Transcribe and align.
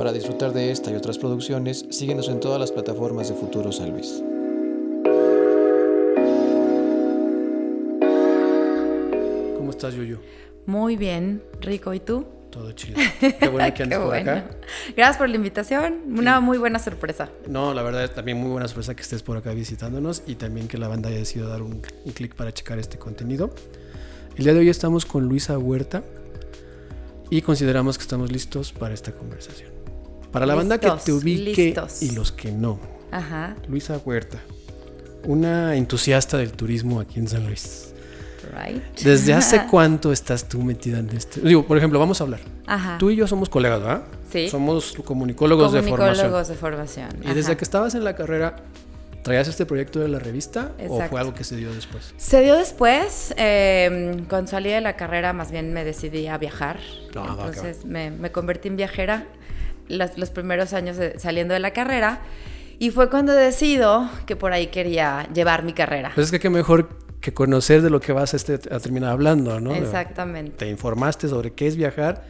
Para 0.00 0.14
disfrutar 0.14 0.54
de 0.54 0.70
esta 0.70 0.90
y 0.90 0.94
otras 0.94 1.18
producciones, 1.18 1.84
síguenos 1.90 2.30
en 2.30 2.40
todas 2.40 2.58
las 2.58 2.72
plataformas 2.72 3.28
de 3.28 3.34
Futuro 3.34 3.70
San 3.70 3.90
Luis. 3.90 4.22
¿Cómo 9.58 9.70
estás, 9.70 9.92
Yuyu? 9.92 10.20
Muy 10.64 10.96
bien, 10.96 11.42
rico. 11.60 11.92
¿Y 11.92 12.00
tú? 12.00 12.24
Todo 12.48 12.72
chido. 12.72 12.98
Qué 13.20 13.46
bueno 13.48 13.74
que 13.74 13.82
andes 13.82 13.98
por 13.98 14.16
acá. 14.16 14.48
Gracias 14.96 15.18
por 15.18 15.28
la 15.28 15.36
invitación. 15.36 16.00
Una 16.16 16.40
muy 16.40 16.56
buena 16.56 16.78
sorpresa. 16.78 17.28
No, 17.46 17.74
la 17.74 17.82
verdad, 17.82 18.10
también 18.10 18.38
muy 18.38 18.52
buena 18.52 18.68
sorpresa 18.68 18.94
que 18.94 19.02
estés 19.02 19.22
por 19.22 19.36
acá 19.36 19.52
visitándonos 19.52 20.22
y 20.26 20.36
también 20.36 20.66
que 20.66 20.78
la 20.78 20.88
banda 20.88 21.10
haya 21.10 21.18
decidido 21.18 21.50
dar 21.50 21.60
un, 21.60 21.82
clic 22.14 22.34
para 22.34 22.54
checar 22.54 22.78
este 22.78 22.96
contenido. 22.96 23.50
El 24.34 24.44
día 24.44 24.54
de 24.54 24.60
hoy 24.60 24.70
estamos 24.70 25.04
con 25.04 25.28
Luisa 25.28 25.58
Huerta 25.58 26.02
y 27.28 27.42
consideramos 27.42 27.98
que 27.98 28.02
estamos 28.02 28.32
listos 28.32 28.72
para 28.72 28.94
esta 28.94 29.12
conversación. 29.12 29.79
Para 30.32 30.46
la 30.46 30.54
banda 30.54 30.78
que 30.78 30.90
te 31.04 31.12
ubique 31.12 31.74
y 32.00 32.10
los 32.12 32.32
que 32.32 32.52
no. 32.52 32.78
Ajá. 33.10 33.56
Luisa 33.68 34.00
Huerta, 34.04 34.38
una 35.24 35.74
entusiasta 35.74 36.38
del 36.38 36.52
turismo 36.52 37.00
aquí 37.00 37.18
en 37.18 37.28
San 37.28 37.46
Luis. 37.46 37.92
¿Desde 39.02 39.32
hace 39.32 39.66
cuánto 39.70 40.12
estás 40.12 40.48
tú 40.48 40.62
metida 40.62 40.98
en 40.98 41.10
este? 41.10 41.40
Digo, 41.40 41.66
por 41.66 41.76
ejemplo, 41.76 41.98
vamos 41.98 42.20
a 42.20 42.24
hablar. 42.24 42.40
Ajá. 42.66 42.98
Tú 42.98 43.10
y 43.10 43.16
yo 43.16 43.26
somos 43.26 43.48
colegas, 43.48 43.80
¿verdad? 43.80 44.02
Sí. 44.30 44.48
Somos 44.48 44.94
comunicólogos, 45.04 45.72
de 45.72 45.82
formación. 45.82 45.98
Comunicólogos 45.98 46.48
de 46.48 46.54
formación. 46.54 47.08
Y 47.22 47.34
desde 47.34 47.56
que 47.56 47.64
estabas 47.64 47.94
en 47.94 48.04
la 48.04 48.14
carrera, 48.14 48.56
¿traías 49.22 49.48
este 49.48 49.66
proyecto 49.66 50.00
de 50.00 50.08
la 50.08 50.18
revista 50.18 50.72
o 50.88 51.00
fue 51.02 51.20
algo 51.20 51.34
que 51.34 51.44
se 51.44 51.56
dio 51.56 51.72
después? 51.74 52.14
Se 52.16 52.42
dio 52.42 52.56
después. 52.56 53.34
Eh, 53.36 54.22
cuando 54.28 54.50
salí 54.50 54.70
de 54.70 54.80
la 54.80 54.96
carrera, 54.96 55.32
más 55.32 55.50
bien 55.50 55.72
me 55.72 55.84
decidí 55.84 56.26
a 56.26 56.38
viajar. 56.38 56.78
Ah, 57.16 57.36
Entonces 57.38 57.84
me, 57.84 58.10
me, 58.10 58.30
convertí 58.30 58.68
en 58.68 58.76
viajera 58.76 59.26
los, 59.90 60.16
los 60.16 60.30
primeros 60.30 60.72
años 60.72 60.96
saliendo 61.18 61.54
de 61.54 61.60
la 61.60 61.72
carrera. 61.72 62.20
Y 62.78 62.90
fue 62.90 63.10
cuando 63.10 63.34
decido 63.34 64.08
que 64.24 64.36
por 64.36 64.52
ahí 64.52 64.68
quería 64.68 65.28
llevar 65.34 65.64
mi 65.64 65.74
carrera. 65.74 66.12
Pues 66.14 66.28
es 66.28 66.30
que 66.30 66.40
qué 66.40 66.48
mejor 66.48 66.88
que 67.20 67.34
conocer 67.34 67.82
de 67.82 67.90
lo 67.90 68.00
que 68.00 68.12
vas 68.12 68.32
a, 68.32 68.36
este, 68.36 68.54
a 68.54 68.80
terminar 68.80 69.10
hablando, 69.10 69.60
¿no? 69.60 69.74
Exactamente. 69.74 70.52
Te 70.56 70.68
informaste 70.68 71.28
sobre 71.28 71.52
qué 71.52 71.66
es 71.66 71.76
viajar 71.76 72.24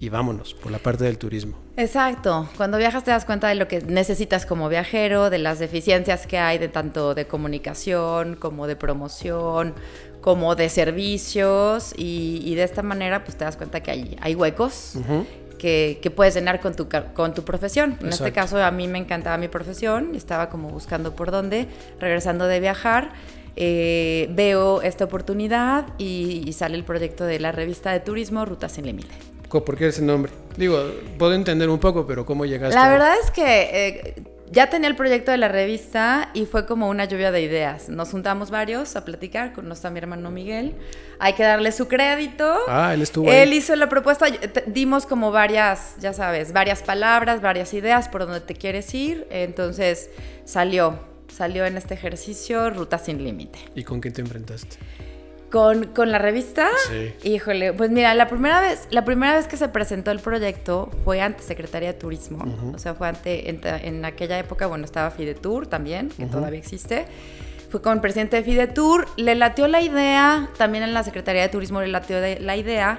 y 0.00 0.08
vámonos 0.08 0.54
por 0.54 0.72
la 0.72 0.78
parte 0.78 1.04
del 1.04 1.18
turismo. 1.18 1.58
Exacto. 1.76 2.48
Cuando 2.56 2.76
viajas 2.78 3.04
te 3.04 3.10
das 3.10 3.24
cuenta 3.24 3.48
de 3.48 3.54
lo 3.54 3.68
que 3.68 3.82
necesitas 3.82 4.46
como 4.46 4.68
viajero, 4.68 5.30
de 5.30 5.38
las 5.38 5.58
deficiencias 5.58 6.26
que 6.26 6.38
hay 6.38 6.58
de 6.58 6.68
tanto 6.68 7.14
de 7.14 7.26
comunicación 7.26 8.34
como 8.36 8.66
de 8.66 8.74
promoción, 8.74 9.74
como 10.20 10.54
de 10.56 10.68
servicios 10.70 11.92
y, 11.96 12.54
de 12.54 12.62
esta 12.62 12.82
manera 12.82 13.24
pues 13.24 13.36
te 13.36 13.44
das 13.44 13.56
cuenta 13.56 13.80
que 13.80 13.90
hay, 13.90 14.16
hay 14.20 14.34
huecos. 14.34 14.94
Que, 15.62 16.00
que, 16.02 16.10
puedes 16.10 16.34
llenar 16.34 16.60
con 16.60 16.74
tu, 16.74 16.88
con 17.14 17.34
tu 17.34 17.44
profesión. 17.44 17.96
En 18.00 18.08
este 18.08 18.32
caso 18.32 18.60
a 18.60 18.72
mí 18.72 18.88
me 18.88 18.98
encantaba 18.98 19.38
mi 19.38 19.46
profesión, 19.46 20.16
estaba 20.16 20.50
como 20.50 20.70
buscando 20.70 21.14
por 21.14 21.30
dónde, 21.30 21.68
regresando 22.00 22.48
de 22.48 22.58
viajar 22.58 23.12
eh, 23.54 24.28
veo 24.30 24.80
esta 24.80 25.04
oportunidad 25.04 25.86
y, 25.98 26.50
sale 26.52 26.76
el 26.76 26.84
proyecto 26.84 27.24
de 27.24 27.38
la 27.38 27.52
revista 27.52 27.92
de 27.92 28.00
turismo 28.00 28.44
Rutas 28.44 28.72
sin 28.72 28.86
Límite. 28.86 29.14
¿Por 29.48 29.76
qué 29.76 29.88
ese 29.88 30.00
nombre? 30.00 30.32
Digo, 30.56 30.82
puedo 31.18 31.34
entender 31.34 31.68
un 31.68 31.78
poco, 31.78 32.06
pero 32.06 32.24
¿cómo 32.24 32.46
llegaste? 32.46 32.74
La 32.74 32.88
verdad 32.88 33.14
es 33.22 33.30
que 33.30 33.88
eh, 33.88 34.22
ya 34.52 34.68
tenía 34.68 34.88
el 34.88 34.96
proyecto 34.96 35.30
de 35.30 35.38
la 35.38 35.48
revista 35.48 36.30
y 36.34 36.44
fue 36.44 36.66
como 36.66 36.88
una 36.88 37.06
lluvia 37.06 37.32
de 37.32 37.40
ideas. 37.40 37.88
Nos 37.88 38.10
juntamos 38.10 38.50
varios 38.50 38.94
a 38.96 39.04
platicar, 39.04 39.54
con 39.54 39.66
nuestro 39.66 39.90
mi 39.90 39.98
hermano 39.98 40.30
Miguel. 40.30 40.74
Hay 41.18 41.32
que 41.32 41.42
darle 41.42 41.72
su 41.72 41.88
crédito. 41.88 42.58
Ah, 42.68 42.92
él 42.92 43.00
estuvo 43.00 43.30
Él 43.30 43.54
hizo 43.54 43.74
la 43.76 43.88
propuesta, 43.88 44.26
dimos 44.66 45.06
como 45.06 45.32
varias, 45.32 45.96
ya 45.98 46.12
sabes, 46.12 46.52
varias 46.52 46.82
palabras, 46.82 47.40
varias 47.40 47.72
ideas 47.72 48.08
por 48.08 48.26
donde 48.26 48.40
te 48.40 48.54
quieres 48.54 48.92
ir. 48.94 49.26
Entonces 49.30 50.10
salió 50.44 51.12
salió 51.32 51.64
en 51.64 51.76
este 51.78 51.94
ejercicio 51.94 52.70
Ruta 52.70 52.98
sin 52.98 53.24
Límite. 53.24 53.58
¿Y 53.74 53.84
con 53.84 54.00
quién 54.00 54.12
te 54.12 54.20
enfrentaste? 54.20 54.76
Con, 55.52 56.10
la 56.10 56.18
revista. 56.18 56.68
Sí. 56.88 57.12
Híjole, 57.28 57.74
pues 57.74 57.90
mira, 57.90 58.14
la 58.14 58.26
primera 58.26 58.62
vez, 58.62 58.88
la 58.90 59.04
primera 59.04 59.34
vez 59.36 59.46
que 59.46 59.58
se 59.58 59.68
presentó 59.68 60.10
el 60.10 60.18
proyecto 60.18 60.90
fue 61.04 61.20
ante 61.20 61.42
Secretaría 61.42 61.92
de 61.92 61.98
Turismo. 61.98 62.72
O 62.74 62.78
sea, 62.78 62.94
fue 62.94 63.08
ante, 63.08 63.50
en, 63.50 64.04
aquella 64.06 64.38
época, 64.38 64.66
bueno, 64.66 64.86
estaba 64.86 65.10
Fidetur 65.10 65.66
también, 65.66 66.08
que 66.08 66.24
todavía 66.24 66.58
existe. 66.58 67.04
Fue 67.68 67.82
con 67.82 67.92
el 67.92 68.00
presidente 68.00 68.36
de 68.36 68.44
Fidetur, 68.44 69.06
le 69.16 69.34
latió 69.34 69.68
la 69.68 69.82
idea, 69.82 70.48
también 70.56 70.84
en 70.84 70.94
la 70.94 71.04
Secretaría 71.04 71.42
de 71.42 71.48
Turismo 71.50 71.82
le 71.82 71.88
latió 71.88 72.16
la 72.40 72.56
idea, 72.56 72.98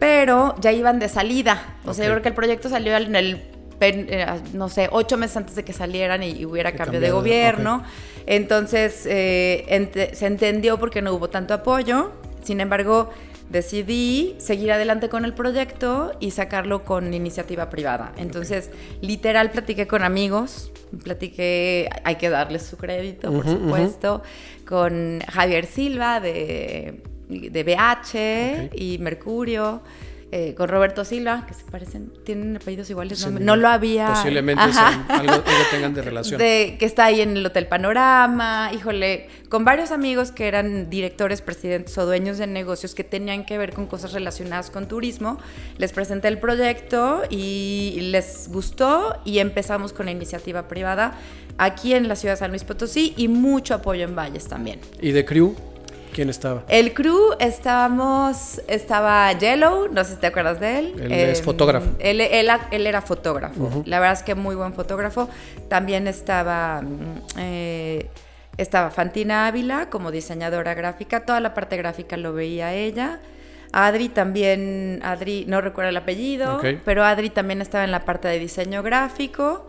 pero 0.00 0.56
ya 0.60 0.72
iban 0.72 0.98
de 0.98 1.08
salida. 1.08 1.76
O 1.84 1.94
sea, 1.94 2.04
yo 2.04 2.10
creo 2.10 2.22
que 2.22 2.28
el 2.30 2.34
proyecto 2.34 2.68
salió 2.68 2.96
en 2.96 3.14
el 3.14 3.42
eh, 3.82 4.26
no 4.52 4.68
sé, 4.68 4.88
ocho 4.92 5.16
meses 5.16 5.36
antes 5.36 5.56
de 5.56 5.64
que 5.64 5.72
salieran 5.72 6.22
y, 6.22 6.44
hubiera 6.44 6.72
cambio 6.72 7.00
de 7.00 7.10
gobierno. 7.10 7.82
Entonces 8.26 9.04
eh, 9.06 10.10
se 10.12 10.26
entendió 10.26 10.78
porque 10.78 11.02
no 11.02 11.12
hubo 11.14 11.28
tanto 11.28 11.54
apoyo. 11.54 12.12
Sin 12.42 12.60
embargo, 12.60 13.10
decidí 13.52 14.34
seguir 14.38 14.72
adelante 14.72 15.08
con 15.08 15.24
el 15.24 15.34
proyecto 15.34 16.12
y 16.20 16.30
sacarlo 16.30 16.84
con 16.84 17.12
iniciativa 17.14 17.70
privada. 17.70 18.12
Entonces, 18.16 18.70
literal, 19.00 19.50
platiqué 19.50 19.86
con 19.86 20.02
amigos, 20.02 20.72
platiqué, 21.04 21.88
hay 22.04 22.16
que 22.16 22.30
darles 22.30 22.62
su 22.62 22.76
crédito, 22.76 23.30
por 23.30 23.46
supuesto, 23.46 24.22
con 24.66 25.20
Javier 25.28 25.66
Silva 25.66 26.18
de, 26.20 27.02
de 27.28 27.62
BH 27.62 28.74
y 28.74 28.98
Mercurio. 28.98 29.82
Eh, 30.34 30.54
con 30.54 30.70
Roberto 30.70 31.04
Silva, 31.04 31.44
que 31.46 31.52
se 31.52 31.62
parecen, 31.64 32.10
tienen 32.24 32.56
apellidos 32.56 32.88
iguales, 32.88 33.30
no, 33.30 33.54
lo 33.54 33.68
había. 33.68 34.14
Posiblemente 34.14 34.62
algo, 34.62 35.44
tengan 35.70 35.92
de 35.92 36.00
relación. 36.02 36.38
que 36.38 36.78
está 36.80 37.04
ahí 37.04 37.20
en 37.20 37.36
el 37.36 37.44
Hotel 37.44 37.66
Panorama, 37.66 38.70
híjole, 38.72 39.28
con 39.50 39.66
varios 39.66 39.90
amigos 39.90 40.32
que 40.32 40.48
eran 40.48 40.88
directores, 40.88 41.42
presidentes 41.42 41.98
o 41.98 42.06
dueños 42.06 42.38
de 42.38 42.46
negocios 42.46 42.94
que 42.94 43.04
tenían 43.04 43.44
que 43.44 43.58
ver 43.58 43.74
con 43.74 43.86
cosas 43.86 44.14
relacionadas 44.14 44.70
con 44.70 44.88
turismo. 44.88 45.36
Les 45.76 45.92
presenté 45.92 46.28
el 46.28 46.38
proyecto 46.38 47.24
y 47.28 47.98
les 48.00 48.48
gustó 48.48 49.20
y 49.26 49.38
empezamos 49.38 49.92
con 49.92 50.06
la 50.06 50.12
iniciativa 50.12 50.66
privada 50.66 51.12
aquí 51.58 51.92
en 51.92 52.08
la 52.08 52.16
ciudad 52.16 52.36
de 52.36 52.38
San 52.38 52.52
Luis 52.52 52.64
Potosí 52.64 53.12
y 53.18 53.28
mucho 53.28 53.74
apoyo 53.74 54.04
en 54.04 54.16
Valles 54.16 54.48
también. 54.48 54.80
¿Y 54.98 55.12
de 55.12 55.26
Crew? 55.26 55.54
¿Quién 56.12 56.28
estaba? 56.28 56.64
El 56.68 56.92
crew 56.92 57.34
estábamos, 57.38 58.60
estaba 58.68 59.32
Yellow, 59.32 59.88
no 59.88 60.04
sé 60.04 60.14
si 60.14 60.20
te 60.20 60.26
acuerdas 60.26 60.60
de 60.60 60.78
él. 60.78 60.94
Él 61.00 61.12
es 61.12 61.38
em, 61.38 61.44
fotógrafo. 61.44 61.90
Él, 61.98 62.20
era 62.20 63.00
fotógrafo. 63.02 63.82
La 63.86 63.98
verdad 63.98 64.18
es 64.18 64.22
que 64.22 64.34
muy 64.34 64.54
buen 64.54 64.74
fotógrafo. 64.74 65.28
También 65.68 66.06
estaba, 66.06 66.82
mm, 66.82 67.22
eh, 67.38 68.10
estaba 68.58 68.90
Fantina 68.90 69.46
Ávila 69.46 69.88
como 69.88 70.10
diseñadora 70.10 70.74
gráfica. 70.74 71.24
Toda 71.24 71.40
la 71.40 71.54
parte 71.54 71.76
gráfica 71.76 72.16
lo 72.16 72.34
veía 72.34 72.74
ella. 72.74 73.20
Adri 73.72 74.10
también, 74.10 75.00
Adri, 75.02 75.46
no 75.48 75.62
recuerdo 75.62 75.88
el 75.88 75.96
apellido, 75.96 76.60
pero 76.84 77.04
Adri 77.04 77.30
también 77.30 77.62
estaba 77.62 77.84
en 77.84 77.90
la 77.90 78.04
parte 78.04 78.28
de 78.28 78.38
diseño 78.38 78.82
gráfico. 78.82 79.66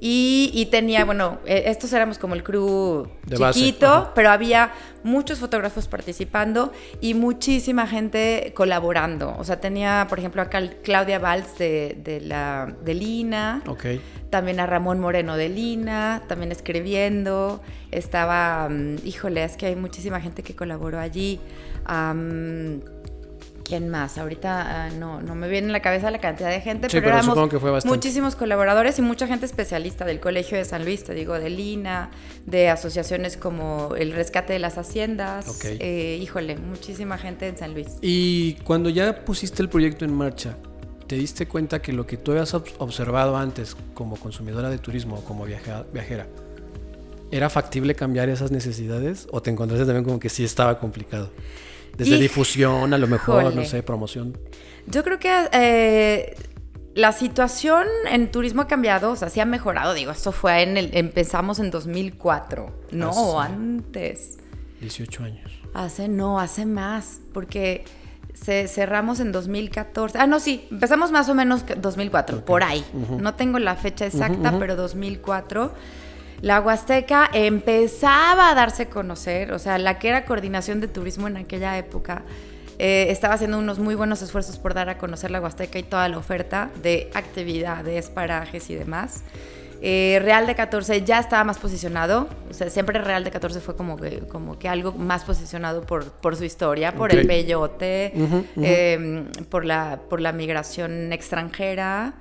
Y, 0.00 0.68
tenía, 0.70 1.04
bueno, 1.04 1.38
e, 1.46 1.64
estos 1.66 1.92
éramos 1.92 2.18
como 2.18 2.34
el 2.34 2.42
crew 2.42 3.08
chiquito, 3.28 4.12
pero 4.14 4.30
había 4.30 4.72
muchos 5.02 5.38
fotógrafos 5.38 5.88
participando 5.88 6.72
y 7.00 7.14
muchísima 7.14 7.86
gente 7.86 8.52
colaborando. 8.54 9.34
O 9.38 9.44
sea, 9.44 9.60
tenía, 9.60 10.06
por 10.08 10.18
ejemplo, 10.18 10.42
acá 10.42 10.60
Claudia 10.82 11.18
Valls 11.18 11.56
de, 11.58 12.20
la, 12.22 12.74
de 12.84 12.94
Lina. 12.94 13.62
También 14.30 14.60
a 14.60 14.66
Ramón 14.66 15.00
Moreno 15.00 15.36
de 15.36 15.48
Lina, 15.48 16.22
también 16.28 16.52
escribiendo. 16.52 17.62
Estaba, 17.90 18.68
mm, 18.68 18.96
híjole, 19.04 19.44
es 19.44 19.56
que 19.56 19.66
hay 19.66 19.76
muchísima 19.76 20.20
gente 20.20 20.42
que 20.42 20.54
colaboró 20.54 20.98
allí. 20.98 21.40
¿Quién 23.66 23.88
más? 23.88 24.16
Ahorita 24.16 24.86
ah, 24.86 24.90
no, 24.90 25.20
no 25.22 25.34
me 25.34 25.48
viene 25.48 25.66
en 25.66 25.72
la 25.72 25.80
cabeza 25.80 26.10
la 26.12 26.20
cantidad 26.20 26.50
de 26.50 26.60
gente, 26.60 26.86
pero, 26.90 27.08
éramos 27.08 27.84
muchísimos 27.84 28.36
colaboradores 28.36 28.98
y 29.00 29.02
mucha 29.02 29.26
gente 29.26 29.44
especialista 29.44 30.04
del 30.04 30.20
Colegio 30.20 30.56
de 30.56 30.64
San 30.64 30.84
Luis, 30.84 31.02
te 31.02 31.14
digo, 31.14 31.34
de 31.34 31.50
Lina, 31.50 32.10
de 32.44 32.68
asociaciones 32.68 33.36
como 33.36 33.96
el 33.96 34.12
Rescate 34.12 34.52
de 34.52 34.60
las 34.60 34.78
Haciendas. 34.78 35.64
Eh, 35.64 36.18
híjole, 36.22 36.56
muchísima 36.56 37.18
gente 37.18 37.48
en 37.48 37.56
San 37.56 37.74
Luis. 37.74 37.88
Y 38.02 38.54
cuando 38.62 38.88
ya 38.88 39.24
pusiste 39.24 39.62
el 39.62 39.68
proyecto 39.68 40.04
en 40.04 40.14
marcha, 40.14 40.56
¿te 41.08 41.16
diste 41.16 41.48
cuenta 41.48 41.82
que 41.82 41.92
lo 41.92 42.06
que 42.06 42.16
tú 42.16 42.30
habías 42.30 42.54
observado 42.54 43.36
antes 43.36 43.76
como 43.94 44.14
consumidora 44.16 44.70
de 44.70 44.78
turismo 44.78 45.16
o 45.16 45.24
como 45.24 45.44
viajera, 45.44 46.28
¿era 47.32 47.50
factible 47.50 47.96
cambiar 47.96 48.28
esas 48.28 48.52
necesidades 48.52 49.26
o 49.32 49.42
te 49.42 49.50
encontraste 49.50 49.86
también 49.86 50.04
como 50.04 50.20
que 50.20 50.28
sí 50.28 50.44
estaba 50.44 50.78
complicado? 50.78 51.30
Desde 51.96 52.18
difusión, 52.18 52.92
a 52.92 52.98
lo 52.98 53.06
mejor, 53.06 53.54
no 53.54 53.64
sé, 53.64 53.82
promoción. 53.82 54.36
Yo 54.86 55.02
creo 55.02 55.18
que 55.18 55.48
eh, 55.52 56.36
la 56.94 57.12
situación 57.12 57.86
en 58.10 58.30
turismo 58.30 58.62
ha 58.62 58.66
cambiado, 58.66 59.12
o 59.12 59.16
sea, 59.16 59.28
sí 59.28 59.40
ha 59.40 59.44
mejorado. 59.44 59.94
Digo, 59.94 60.10
esto 60.10 60.32
fue 60.32 60.62
en 60.62 60.76
el. 60.76 60.90
Empezamos 60.94 61.58
en 61.58 61.70
2004, 61.70 62.72
no, 62.92 63.40
antes. 63.40 64.38
18 64.80 65.24
años. 65.24 65.52
Hace, 65.74 66.08
no, 66.08 66.40
hace 66.40 66.64
más, 66.64 67.20
porque 67.32 67.84
se, 68.34 68.68
cerramos 68.68 69.20
en 69.20 69.32
2014. 69.32 70.18
Ah, 70.18 70.26
no, 70.26 70.40
sí, 70.40 70.66
empezamos 70.70 71.12
más 71.12 71.28
o 71.28 71.34
menos 71.34 71.64
2004, 71.76 72.44
por 72.44 72.62
ahí. 72.62 72.84
No 73.20 73.34
tengo 73.34 73.58
la 73.58 73.76
fecha 73.76 74.06
exacta, 74.06 74.58
pero 74.58 74.76
2004. 74.76 75.74
La 76.42 76.60
Huasteca 76.60 77.30
empezaba 77.32 78.50
a 78.50 78.54
darse 78.54 78.84
a 78.84 78.90
conocer, 78.90 79.52
o 79.52 79.58
sea, 79.58 79.78
la 79.78 79.98
que 79.98 80.08
era 80.08 80.24
coordinación 80.24 80.80
de 80.80 80.88
turismo 80.88 81.28
en 81.28 81.36
aquella 81.36 81.78
época, 81.78 82.22
eh, 82.78 83.06
estaba 83.08 83.34
haciendo 83.34 83.58
unos 83.58 83.78
muy 83.78 83.94
buenos 83.94 84.20
esfuerzos 84.20 84.58
por 84.58 84.74
dar 84.74 84.90
a 84.90 84.98
conocer 84.98 85.30
la 85.30 85.40
Huasteca 85.40 85.78
y 85.78 85.82
toda 85.82 86.08
la 86.08 86.18
oferta 86.18 86.70
de 86.82 87.10
actividades, 87.14 88.10
parajes 88.10 88.68
y 88.68 88.74
demás. 88.74 89.22
Eh, 89.82 90.18
Real 90.22 90.46
de 90.46 90.54
14 90.54 91.02
ya 91.04 91.18
estaba 91.18 91.44
más 91.44 91.58
posicionado, 91.58 92.28
o 92.50 92.54
sea, 92.54 92.68
siempre 92.70 92.98
Real 92.98 93.24
de 93.24 93.30
14 93.30 93.60
fue 93.60 93.76
como 93.76 93.96
que, 93.96 94.20
como 94.20 94.58
que 94.58 94.68
algo 94.68 94.92
más 94.92 95.24
posicionado 95.24 95.82
por, 95.82 96.10
por 96.12 96.36
su 96.36 96.44
historia, 96.44 96.94
por 96.94 97.14
el 97.14 97.26
peyote, 97.26 98.12
em, 98.56 99.26
por, 99.50 99.64
la, 99.64 100.00
por 100.08 100.20
la 100.20 100.32
migración 100.32 101.12
extranjera 101.12 102.14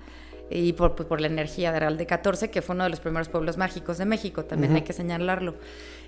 y 0.49 0.73
por, 0.73 0.95
pues, 0.95 1.07
por, 1.07 1.21
la 1.21 1.27
energía 1.27 1.71
de 1.71 1.79
Real 1.79 1.97
de 1.97 2.05
14, 2.05 2.49
que 2.49 2.61
fue 2.61 2.75
uno 2.75 2.83
de 2.83 2.89
los 2.89 2.99
primeros 2.99 3.29
pueblos 3.29 3.57
mágicos 3.57 3.97
de 3.97 4.05
México, 4.05 4.45
también 4.45 4.75
hay 4.75 4.83
que 4.83 4.93
señalarlo. 4.93 5.55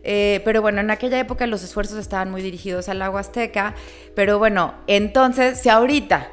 Eh, 0.04 0.42
pero 0.45 0.62
bueno, 0.62 0.80
en 0.80 0.92
aquella 0.92 1.19
época 1.19 1.48
los 1.48 1.63
esfuerzos 1.63 1.98
estaban 1.98 2.30
muy 2.30 2.42
dirigidos 2.42 2.88
al 2.88 3.01
agua 3.01 3.22
azteca, 3.22 3.75
pero 4.16 4.38
bueno, 4.38 4.75
entonces, 4.88 5.60
si 5.60 5.69
ahorita 5.69 6.30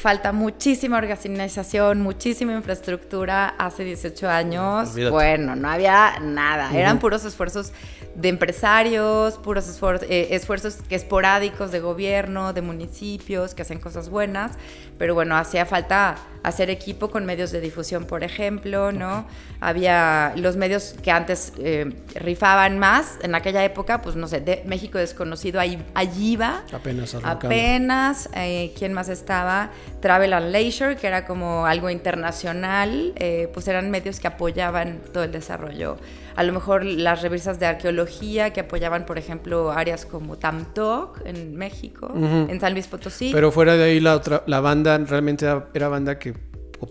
falta 0.00 0.32
muchísima 0.32 0.98
organización, 0.98 2.00
muchísima 2.00 2.52
infraestructura. 2.54 3.54
Hace 3.58 3.84
18 3.84 4.28
años, 4.28 4.94
bueno, 5.10 5.54
no 5.54 5.70
había 5.70 6.18
nada. 6.20 6.76
Eran 6.76 6.98
puros 6.98 7.24
esfuerzos 7.24 7.72
de 8.14 8.28
empresarios, 8.28 9.38
puros 9.38 9.78
eh, 10.08 10.28
esfuerzos 10.30 10.78
esporádicos 10.90 11.70
de 11.70 11.80
gobierno, 11.80 12.52
de 12.52 12.62
municipios 12.62 13.54
que 13.54 13.62
hacen 13.62 13.78
cosas 13.78 14.08
buenas. 14.08 14.52
Pero 14.98 15.14
bueno, 15.14 15.36
hacía 15.36 15.64
falta 15.66 16.16
hacer 16.42 16.70
equipo 16.70 17.10
con 17.10 17.24
medios 17.26 17.52
de 17.52 17.60
difusión, 17.60 18.04
por 18.06 18.24
ejemplo, 18.24 18.92
¿no? 18.92 19.26
Había 19.60 20.32
los 20.36 20.56
medios 20.56 20.94
que 21.02 21.10
antes 21.10 21.52
eh, 21.58 21.92
rifaban 22.14 22.78
más 22.78 23.18
en 23.22 23.34
aquella 23.34 23.64
época, 23.64 24.02
pues 24.02 24.16
no 24.16 24.26
sé, 24.26 24.40
de 24.40 24.62
México 24.66 24.98
desconocido, 24.98 25.60
ahí, 25.60 25.82
allí 25.94 26.32
iba. 26.32 26.64
Apenas 26.72 27.14
Apenas. 27.14 28.28
Eh, 28.34 28.72
¿Quién 28.78 28.92
más 28.92 29.08
estaba? 29.08 29.70
Travel 30.00 30.32
and 30.32 30.50
Leisure, 30.50 30.96
que 30.96 31.06
era 31.06 31.24
como 31.24 31.66
algo 31.66 31.90
internacional, 31.90 33.12
eh, 33.16 33.48
pues 33.52 33.68
eran 33.68 33.90
medios 33.90 34.20
que 34.20 34.26
apoyaban 34.26 35.00
todo 35.12 35.24
el 35.24 35.32
desarrollo. 35.32 35.96
A 36.36 36.42
lo 36.42 36.52
mejor 36.52 36.84
las 36.84 37.22
revistas 37.22 37.58
de 37.58 37.66
arqueología 37.66 38.52
que 38.52 38.60
apoyaban, 38.60 39.04
por 39.04 39.18
ejemplo, 39.18 39.72
áreas 39.72 40.06
como 40.06 40.38
Tamtoc 40.38 41.20
en 41.26 41.54
México, 41.54 42.10
en 42.14 42.60
San 42.60 42.72
Luis 42.72 42.86
Potosí. 42.86 43.30
Pero 43.32 43.52
fuera 43.52 43.76
de 43.76 43.84
ahí 43.84 44.00
la 44.00 44.14
otra, 44.14 44.42
la 44.46 44.60
banda 44.60 44.96
realmente 44.98 45.46
era, 45.74 45.88
banda 45.88 46.18
que 46.18 46.34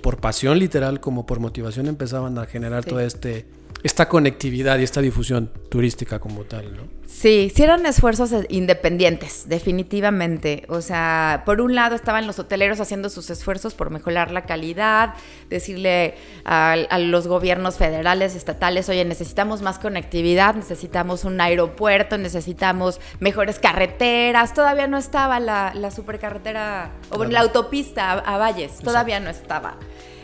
por 0.03 0.17
pasión 0.17 0.59
literal 0.59 0.99
como 0.99 1.25
por 1.25 1.39
motivación 1.39 1.87
empezaban 1.87 2.37
a 2.37 2.45
generar 2.45 2.85
todo 2.85 2.99
este 2.99 3.47
esta 3.83 4.09
conectividad 4.09 4.77
y 4.79 4.83
esta 4.83 5.01
difusión 5.01 5.51
turística 5.69 6.19
como 6.19 6.43
tal, 6.43 6.75
¿no? 6.75 6.99
Sí, 7.09 7.51
sí 7.55 7.63
eran 7.63 7.87
esfuerzos 7.87 8.31
independientes, 8.49 9.45
definitivamente. 9.47 10.65
O 10.69 10.79
sea, 10.79 11.41
por 11.43 11.59
un 11.59 11.73
lado 11.73 11.95
estaban 11.95 12.27
los 12.27 12.37
hoteleros 12.37 12.79
haciendo 12.79 13.09
sus 13.09 13.31
esfuerzos 13.31 13.73
por 13.73 13.89
mejorar 13.89 14.29
la 14.29 14.45
calidad, 14.45 15.15
decirle 15.49 16.13
a, 16.45 16.77
los 16.99 17.27
gobiernos 17.27 17.77
federales, 17.77 18.35
estatales, 18.35 18.89
oye, 18.89 19.05
necesitamos 19.05 19.63
más 19.63 19.79
conectividad, 19.79 20.53
necesitamos 20.53 21.25
un 21.25 21.41
aeropuerto, 21.41 22.19
necesitamos 22.19 23.01
mejores 23.19 23.57
carreteras. 23.57 24.53
Todavía 24.53 24.85
no 24.85 24.99
estaba 24.99 25.39
la, 25.39 25.91
supercarretera, 25.91 26.91
o 27.09 27.23
la 27.25 27.39
autopista 27.39 28.11
a, 28.11 28.37
Valles, 28.37 28.77
todavía 28.83 29.19
no 29.19 29.31
estaba. 29.31 29.77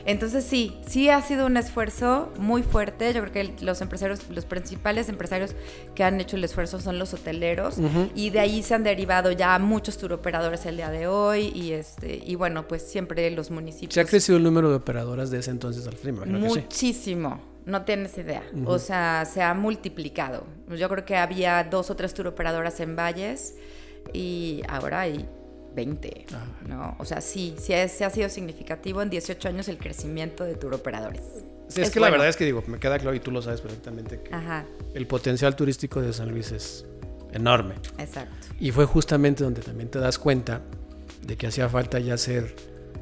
Entonces 0.06 0.44
sí, 0.44 0.78
sí 0.88 1.10
ha 1.10 1.22
sido 1.22 1.48
un 1.48 1.58
esfuerzo 1.58 2.32
muy 2.38 2.62
fuerte. 2.62 3.12
Yo 3.14 3.22
creo 3.22 3.34
que 3.34 3.66
los 3.66 3.82
empresarios, 3.82 4.30
los 4.30 4.46
principales 4.46 5.10
empresarios 5.10 5.56
que 5.96 6.04
han 6.04 6.22
hecho 6.22 6.38
el 6.38 6.44
esfuerzo 6.44 6.80
son 6.80 7.00
los 7.00 7.14
hoteleros 7.14 7.78
y 8.14 8.30
de 8.30 8.40
ahí 8.40 8.62
se 8.62 8.76
han 8.76 8.84
derivado 8.84 9.32
ya 9.32 9.58
muchos 9.60 9.98
turoperadores 9.98 10.66
el 10.66 10.78
día 10.78 10.90
de 10.90 11.08
hoy 11.08 11.52
y 11.56 11.72
este 11.72 12.22
y 12.24 12.36
bueno, 12.36 12.68
pues 12.68 12.84
siempre 12.84 13.30
los 13.32 13.50
municipios. 13.50 13.96
¿Se 13.96 14.02
ha 14.02 14.06
crecido 14.06 14.38
el 14.38 14.44
número 14.44 14.70
de 14.70 14.76
operadoras 14.76 15.32
de 15.32 15.40
ese 15.40 15.52
entonces 15.52 15.88
al 15.88 15.96
frima? 15.96 16.26
Muchísimo. 16.26 17.56
No 17.66 17.82
tienes 17.82 18.16
idea. 18.20 18.44
O 18.66 18.78
sea, 18.78 19.26
se 19.26 19.42
ha 19.42 19.56
multiplicado. 19.56 20.46
Yo 20.70 20.88
creo 20.88 21.04
que 21.04 21.16
había 21.16 21.64
dos 21.64 21.90
o 21.90 21.96
tres 21.96 22.14
turoperadoras 22.14 22.80
en 22.80 22.96
Valles 22.96 23.56
y 24.14 24.62
ahora 24.68 25.02
hay 25.02 25.28
20, 25.76 26.26
ah. 26.34 26.46
¿no? 26.68 26.96
O 27.00 27.06
sea, 27.06 27.22
sí, 27.22 27.56
sí, 27.60 27.74
ha 27.74 27.88
sido 27.88 28.30
significativo 28.30 29.02
en 29.02 29.10
18 29.10 29.50
años 29.50 29.68
el 29.68 29.78
crecimiento 29.78 30.44
de 30.44 30.56
turoperadores. 30.56 31.22
Sí, 31.68 31.82
es, 31.82 31.92
que 31.92 32.00
la 32.00 32.10
verdad 32.10 32.28
es 32.28 32.38
que 32.38 32.46
digo, 32.46 32.64
me 32.68 32.80
queda 32.80 33.00
claro 33.00 33.16
y 33.16 33.20
tú 33.20 33.32
lo 33.32 33.42
sabes 33.42 33.62
perfectamente 33.62 34.22
que 34.22 34.32
el 34.94 35.08
potencial 35.08 35.56
turístico 35.56 36.00
de 36.00 36.14
San 36.14 36.30
Luis 36.30 36.52
es 36.52 36.86
enorme. 37.34 37.76
Exacto. 37.98 38.48
Y 38.60 38.72
fue 38.72 38.86
justamente 38.86 39.44
donde 39.44 39.62
también 39.62 39.90
te 39.90 40.00
das 40.00 40.20
cuenta 40.20 40.62
de 41.26 41.38
que 41.38 41.48
hacía 41.48 41.68
falta 41.70 42.00
ya 42.00 42.18
ser, 42.18 42.56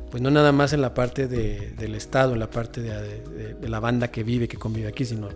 pues 0.09 0.23
no 0.23 0.31
nada 0.31 0.51
más 0.51 0.73
en 0.73 0.81
la 0.81 0.93
parte 0.93 1.27
del 1.27 1.95
Estado, 1.95 2.33
en 2.33 2.39
la 2.39 2.49
parte 2.49 2.81
de, 2.81 3.69
la 3.69 3.79
banda 3.79 4.09
que 4.09 4.23
vive, 4.23 4.47
que 4.47 4.57
convive 4.57 4.87
aquí, 4.87 5.05
sino 5.05 5.29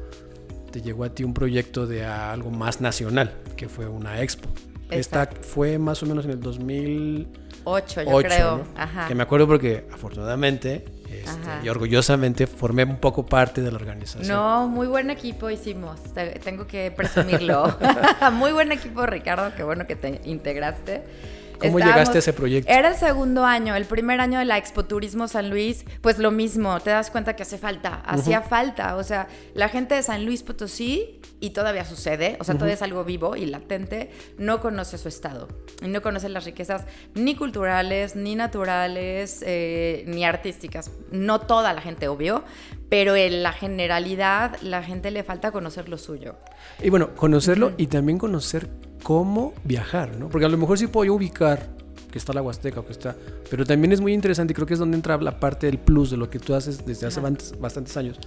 te 0.71 0.81
llegó 0.81 1.03
a 1.03 1.09
ti 1.09 1.23
un 1.23 1.33
proyecto 1.33 1.85
de 1.85 2.05
algo 2.05 2.49
más 2.49 2.81
nacional, 2.81 3.33
que 3.55 3.67
fue 3.67 3.87
una 3.87 4.21
expo. 4.21 4.49
Esta 4.89 5.29
fue 5.41 5.77
más 5.77 6.01
o 6.03 6.05
menos 6.05 6.25
en 6.25 6.31
el 6.31 6.39
2008, 6.39 8.01
yo 8.03 8.17
creo. 8.19 8.63
Que 9.07 9.15
me 9.15 9.23
acuerdo 9.23 9.47
porque 9.47 9.87
afortunadamente 9.91 10.85
este, 11.09 11.65
y 11.65 11.69
orgullosamente 11.69 12.47
formé 12.47 12.83
un 12.83 12.97
poco 12.97 13.25
parte 13.25 13.61
de 13.61 13.71
la 13.71 13.77
organización. 13.77 14.27
No, 14.27 14.67
muy 14.67 14.87
buen 14.87 15.09
equipo 15.09 15.49
hicimos, 15.49 15.99
tengo 16.43 16.67
que 16.67 16.91
presumirlo. 16.91 17.77
muy 18.33 18.51
buen 18.51 18.71
equipo, 18.71 19.05
Ricardo, 19.05 19.53
qué 19.55 19.63
bueno 19.63 19.87
que 19.87 19.95
te 19.95 20.21
integraste. 20.25 21.03
¿Cómo 21.59 21.79
llegaste 21.79 22.17
a 22.17 22.19
ese 22.19 22.33
proyecto? 22.33 22.71
Era 22.71 22.89
el 22.89 22.95
segundo 22.95 23.43
año, 23.43 23.75
el 23.75 23.85
primer 23.85 24.21
año 24.21 24.37
de 24.37 24.45
la 24.45 24.59
Expo 24.59 24.85
Turismo 24.85 25.27
San 25.27 25.49
Luis, 25.49 25.85
pues 26.01 26.19
lo 26.19 26.29
mismo, 26.29 26.79
te 26.81 26.91
das 26.91 27.09
cuenta 27.09 27.35
que 27.35 27.43
hace 27.43 27.57
falta, 27.57 27.95
hacía 28.05 28.41
falta, 28.41 28.95
o 28.95 29.03
sea, 29.03 29.27
la 29.55 29.67
gente 29.67 29.95
de 29.95 30.03
San 30.03 30.23
Luis 30.23 30.43
Potosí, 30.43 31.16
y 31.39 31.51
todavía 31.51 31.85
sucede, 31.85 32.37
o 32.39 32.43
sea, 32.43 32.55
todavía 32.55 32.75
es 32.75 32.81
algo 32.81 33.03
vivo 33.03 33.35
y 33.35 33.45
latente, 33.45 34.09
no 34.37 34.59
conoce 34.59 34.97
su 34.97 35.07
estado, 35.07 35.47
y 35.81 35.87
no 35.87 36.01
conoce 36.01 36.29
las 36.29 36.45
riquezas 36.45 36.85
ni 37.13 37.35
culturales, 37.35 38.15
ni 38.15 38.35
naturales, 38.35 39.43
eh, 39.45 40.03
ni 40.07 40.25
artísticas, 40.25 40.91
no 41.11 41.41
toda 41.41 41.73
la 41.73 41.81
gente, 41.81 42.07
obvio, 42.07 42.43
pero 42.89 43.15
en 43.15 43.43
la 43.43 43.51
generalidad 43.51 44.57
la 44.61 44.81
gente 44.81 45.11
le 45.11 45.23
falta 45.23 45.51
conocer 45.51 45.89
lo 45.89 45.97
suyo. 45.97 46.35
Y 46.81 46.89
bueno, 46.89 47.13
conocerlo 47.15 47.73
y 47.77 47.87
también 47.87 48.17
conocer 48.17 48.69
cómo 49.03 49.53
viajar, 49.63 50.15
¿no? 50.15 50.29
Porque 50.29 50.45
a 50.45 50.49
lo 50.49 50.57
mejor 50.57 50.77
sí 50.77 50.87
puedo 50.87 51.13
ubicar 51.13 51.76
que 52.17 52.19
está 52.19 52.33
la 52.33 52.41
Huasteca 52.41 52.79
o 52.79 52.85
que 52.85 52.91
está, 52.91 53.15
pero 53.49 53.63
también 53.63 53.91
es 53.91 54.01
muy 54.01 54.13
interesante 54.13 54.51
y 54.51 54.55
creo 54.55 54.65
que 54.65 54.73
es 54.73 54.79
donde 54.79 54.97
entra 54.97 55.17
la 55.17 55.39
parte 55.39 55.67
del 55.67 55.77
plus 55.77 56.09
de 56.09 56.17
lo 56.17 56.29
que 56.29 56.39
tú 56.39 56.55
haces 56.55 56.83
desde 56.85 57.05
hace 57.05 57.21
bastantes 57.59 57.95
años, 57.95 58.19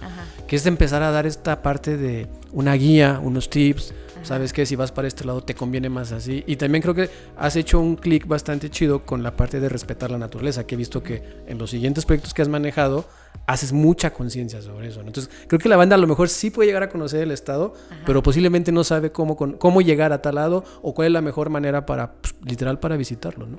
que 0.47 0.55
es 0.55 0.65
empezar 0.65 1.03
a 1.03 1.11
dar 1.11 1.25
esta 1.25 1.61
parte 1.61 1.97
de 1.97 2.27
una 2.53 2.73
guía, 2.75 3.19
unos 3.21 3.49
tips, 3.49 3.93
sabes 4.23 4.53
que 4.53 4.65
si 4.65 4.75
vas 4.75 4.91
para 4.91 5.07
este 5.07 5.25
lado 5.25 5.41
te 5.41 5.55
conviene 5.55 5.89
más 5.89 6.11
así 6.11 6.43
y 6.47 6.55
también 6.55 6.81
creo 6.81 6.93
que 6.93 7.09
has 7.37 7.55
hecho 7.55 7.79
un 7.79 7.95
clic 7.95 8.27
bastante 8.27 8.69
chido 8.69 9.05
con 9.05 9.23
la 9.23 9.35
parte 9.35 9.59
de 9.59 9.69
respetar 9.69 10.11
la 10.11 10.17
naturaleza, 10.17 10.65
que 10.65 10.75
he 10.75 10.77
visto 10.77 11.03
que 11.03 11.23
en 11.47 11.57
los 11.57 11.69
siguientes 11.69 12.05
proyectos 12.05 12.33
que 12.33 12.41
has 12.41 12.49
manejado 12.49 13.05
haces 13.47 13.73
mucha 13.73 14.13
conciencia 14.13 14.61
sobre 14.61 14.89
eso. 14.89 14.99
Entonces, 15.01 15.29
creo 15.47 15.59
que 15.59 15.69
la 15.69 15.77
banda 15.77 15.95
a 15.95 15.99
lo 15.99 16.07
mejor 16.07 16.29
sí 16.29 16.51
puede 16.51 16.67
llegar 16.67 16.83
a 16.83 16.89
conocer 16.89 17.23
el 17.23 17.31
estado, 17.31 17.73
pero 18.05 18.21
posiblemente 18.21 18.71
no 18.71 18.83
sabe 18.83 19.11
cómo, 19.11 19.35
cómo 19.35 19.81
llegar 19.81 20.13
a 20.13 20.21
tal 20.21 20.35
lado 20.35 20.63
o 20.81 20.93
cuál 20.93 21.07
es 21.07 21.13
la 21.13 21.21
mejor 21.21 21.49
manera 21.49 21.85
para, 21.85 22.13
pues, 22.13 22.35
literal, 22.43 22.79
para 22.79 22.97
visitarlo, 22.97 23.47
¿no? 23.47 23.57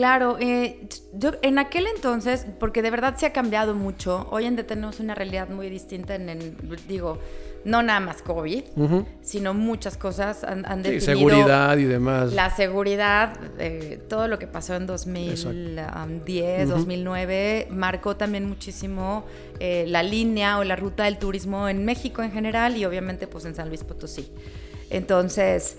Claro, 0.00 0.38
eh, 0.40 0.88
yo, 1.12 1.32
en 1.42 1.58
aquel 1.58 1.86
entonces, 1.94 2.46
porque 2.58 2.80
de 2.80 2.90
verdad 2.90 3.18
se 3.18 3.26
ha 3.26 3.34
cambiado 3.34 3.74
mucho, 3.74 4.26
hoy 4.30 4.46
en 4.46 4.56
día 4.56 4.66
tenemos 4.66 4.98
una 4.98 5.14
realidad 5.14 5.50
muy 5.50 5.68
distinta 5.68 6.14
en, 6.14 6.30
el, 6.30 6.56
digo, 6.88 7.18
no 7.66 7.82
nada 7.82 8.00
más 8.00 8.22
COVID, 8.22 8.64
sino 9.20 9.52
muchas 9.52 9.98
cosas 9.98 10.42
han, 10.42 10.64
han 10.64 10.82
sí, 10.82 11.02
seguridad 11.02 11.76
y 11.76 11.84
demás. 11.84 12.32
La 12.32 12.48
seguridad, 12.48 13.38
eh, 13.58 14.00
todo 14.08 14.26
lo 14.26 14.38
que 14.38 14.46
pasó 14.46 14.74
en 14.74 14.86
2010, 14.86 16.70
2009, 16.70 17.68
marcó 17.70 18.16
también 18.16 18.48
muchísimo 18.48 19.26
eh, 19.58 19.84
la 19.86 20.02
línea 20.02 20.56
o 20.56 20.64
la 20.64 20.76
ruta 20.76 21.04
del 21.04 21.18
turismo 21.18 21.68
en 21.68 21.84
México 21.84 22.22
en 22.22 22.32
general 22.32 22.74
y 22.78 22.86
obviamente 22.86 23.26
pues 23.26 23.44
en 23.44 23.54
San 23.54 23.68
Luis 23.68 23.84
Potosí. 23.84 24.30
Entonces, 24.88 25.76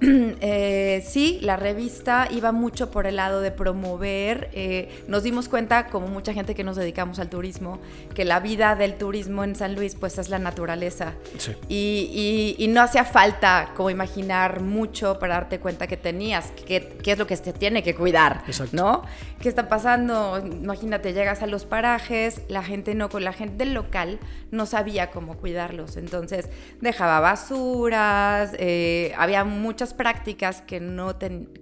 eh, 0.40 1.04
sí, 1.06 1.38
la 1.42 1.56
revista 1.56 2.28
iba 2.30 2.52
mucho 2.52 2.90
por 2.90 3.06
el 3.06 3.16
lado 3.16 3.40
de 3.40 3.50
promover. 3.50 4.50
Eh, 4.52 5.04
nos 5.08 5.22
dimos 5.22 5.48
cuenta, 5.48 5.88
como 5.88 6.08
mucha 6.08 6.32
gente 6.32 6.54
que 6.54 6.64
nos 6.64 6.76
dedicamos 6.76 7.18
al 7.18 7.28
turismo, 7.28 7.80
que 8.14 8.24
la 8.24 8.40
vida 8.40 8.74
del 8.76 8.94
turismo 8.94 9.44
en 9.44 9.54
San 9.54 9.74
Luis 9.74 9.94
pues 9.94 10.18
es 10.18 10.28
la 10.28 10.38
naturaleza. 10.38 11.14
Y, 11.68 12.54
y, 12.58 12.68
no 12.68 12.82
hacía 12.82 13.04
falta 13.04 13.70
como 13.76 13.90
imaginar 13.90 14.60
mucho 14.60 15.18
para 15.18 15.34
darte 15.34 15.60
cuenta 15.60 15.86
que 15.86 15.96
tenías, 15.96 16.52
qué 16.66 16.98
es 17.04 17.18
lo 17.18 17.26
que 17.26 17.36
se 17.36 17.52
tiene 17.52 17.82
que 17.82 17.94
cuidar, 17.94 18.42
Exacto. 18.46 18.76
¿no? 18.76 19.02
¿Qué 19.40 19.48
está 19.48 19.68
pasando? 19.68 20.42
Imagínate, 20.44 21.12
llegas 21.12 21.42
a 21.42 21.46
los 21.46 21.66
parajes, 21.66 22.40
la 22.48 22.62
gente 22.62 22.94
no, 22.94 23.10
con 23.10 23.24
la 23.24 23.32
gente 23.32 23.64
del 23.64 23.74
local 23.74 24.18
no 24.50 24.66
sabía 24.66 25.10
cómo 25.10 25.34
cuidarlos. 25.34 25.96
Entonces 25.96 26.48
dejaba 26.80 27.20
basuras, 27.20 28.52
eh, 28.58 29.12
había 29.18 29.44
muchas 29.44 29.83
prácticas 29.92 30.62
que 30.62 30.80
no, 30.80 31.16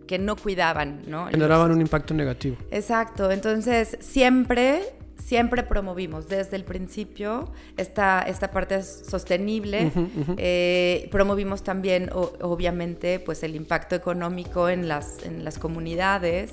que 0.07 0.19
no 0.19 0.37
cuidaban, 0.37 1.03
¿no? 1.07 1.27
Generaban 1.27 1.73
un 1.73 1.81
impacto 1.81 2.15
negativo. 2.15 2.57
Exacto. 2.71 3.31
Entonces 3.31 3.97
siempre 4.01 4.83
siempre 5.17 5.63
promovimos 5.63 6.29
desde 6.29 6.57
el 6.57 6.65
principio 6.65 7.51
esta, 7.77 8.23
esta 8.23 8.51
parte 8.51 8.83
sostenible. 8.83 9.91
Eh, 10.37 11.09
promovimos 11.11 11.63
también, 11.63 12.11
obviamente, 12.13 13.21
pues 13.21 13.43
el 13.43 13.55
impacto 13.55 13.95
económico 13.95 14.69
en 14.69 14.89
las, 14.89 15.23
en 15.25 15.45
las 15.45 15.59
comunidades 15.59 16.53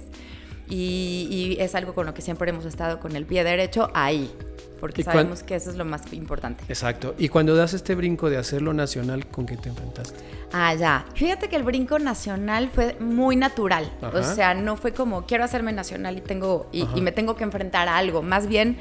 y, 0.70 1.58
es 1.60 1.76
algo 1.76 1.94
con 1.94 2.06
lo 2.06 2.14
que 2.14 2.22
siempre 2.22 2.50
hemos 2.50 2.66
estado 2.66 3.00
con 3.00 3.16
el 3.16 3.26
pie 3.26 3.44
derecho 3.44 3.90
ahí, 3.94 4.32
porque 4.80 5.04
sabemos 5.04 5.44
que 5.44 5.56
eso 5.56 5.70
es 5.70 5.76
lo 5.76 5.86
más 5.86 6.14
importante. 6.14 6.64
Exacto. 6.70 7.16
Y 7.18 7.30
cuando 7.30 7.56
das 7.56 7.74
este 7.74 7.96
brinco 7.96 8.30
de 8.30 8.38
hacerlo 8.38 8.74
nacional, 8.74 9.28
¿con 9.28 9.46
qué 9.46 9.58
te 9.58 9.70
enfrentaste? 9.70 10.20
Ah, 10.54 10.74
ya. 10.76 11.06
Fíjate 11.16 11.50
que 11.50 11.56
el 11.56 11.64
brinco 11.64 12.00
nacional 12.00 12.70
fue 12.74 12.96
muy 13.00 13.36
natural. 13.36 13.92
O 14.14 14.24
sea, 14.24 14.54
no 14.54 14.78
fue 14.78 14.94
como 14.94 15.26
quiero 15.26 15.44
hacerme 15.44 15.74
nacional 15.74 16.18
y 16.18 16.22
tengo 16.22 16.70
y, 16.72 16.86
me 17.02 17.12
tengo 17.12 17.36
que 17.36 17.44
enfrentar 17.44 17.88
a 17.88 17.98
algo. 17.98 18.22
Más 18.22 18.48
bien 18.48 18.78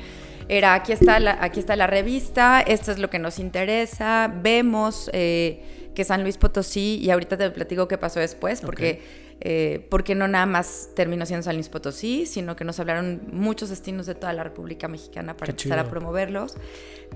era 0.48 0.74
aquí 0.74 0.92
está 0.92 1.20
la, 1.20 1.38
aquí 1.42 1.60
está 1.60 1.76
la 1.76 1.86
revista, 1.86 2.60
esto 2.60 2.90
es 2.90 2.98
lo 2.98 3.10
que 3.10 3.18
nos 3.18 3.38
interesa, 3.38 4.32
vemos 4.42 5.10
eh, 5.12 5.90
que 5.94 6.04
San 6.04 6.22
Luis 6.22 6.38
Potosí, 6.38 6.98
y 7.02 7.10
ahorita 7.10 7.36
te 7.36 7.50
platico 7.50 7.86
qué 7.86 7.98
pasó 7.98 8.18
después, 8.20 8.62
porque 8.62 9.02
eh, 9.40 9.86
porque 9.88 10.16
no 10.16 10.26
nada 10.26 10.46
más 10.46 10.90
terminó 10.96 11.24
siendo 11.24 11.44
San 11.44 11.54
Luis 11.54 11.68
Potosí, 11.68 12.26
sino 12.26 12.56
que 12.56 12.64
nos 12.64 12.80
hablaron 12.80 13.22
muchos 13.30 13.68
destinos 13.68 14.06
de 14.06 14.16
toda 14.16 14.32
la 14.32 14.42
República 14.42 14.88
Mexicana 14.88 15.36
para 15.36 15.52
empezar 15.52 15.78
a 15.78 15.88
promoverlos. 15.88 16.56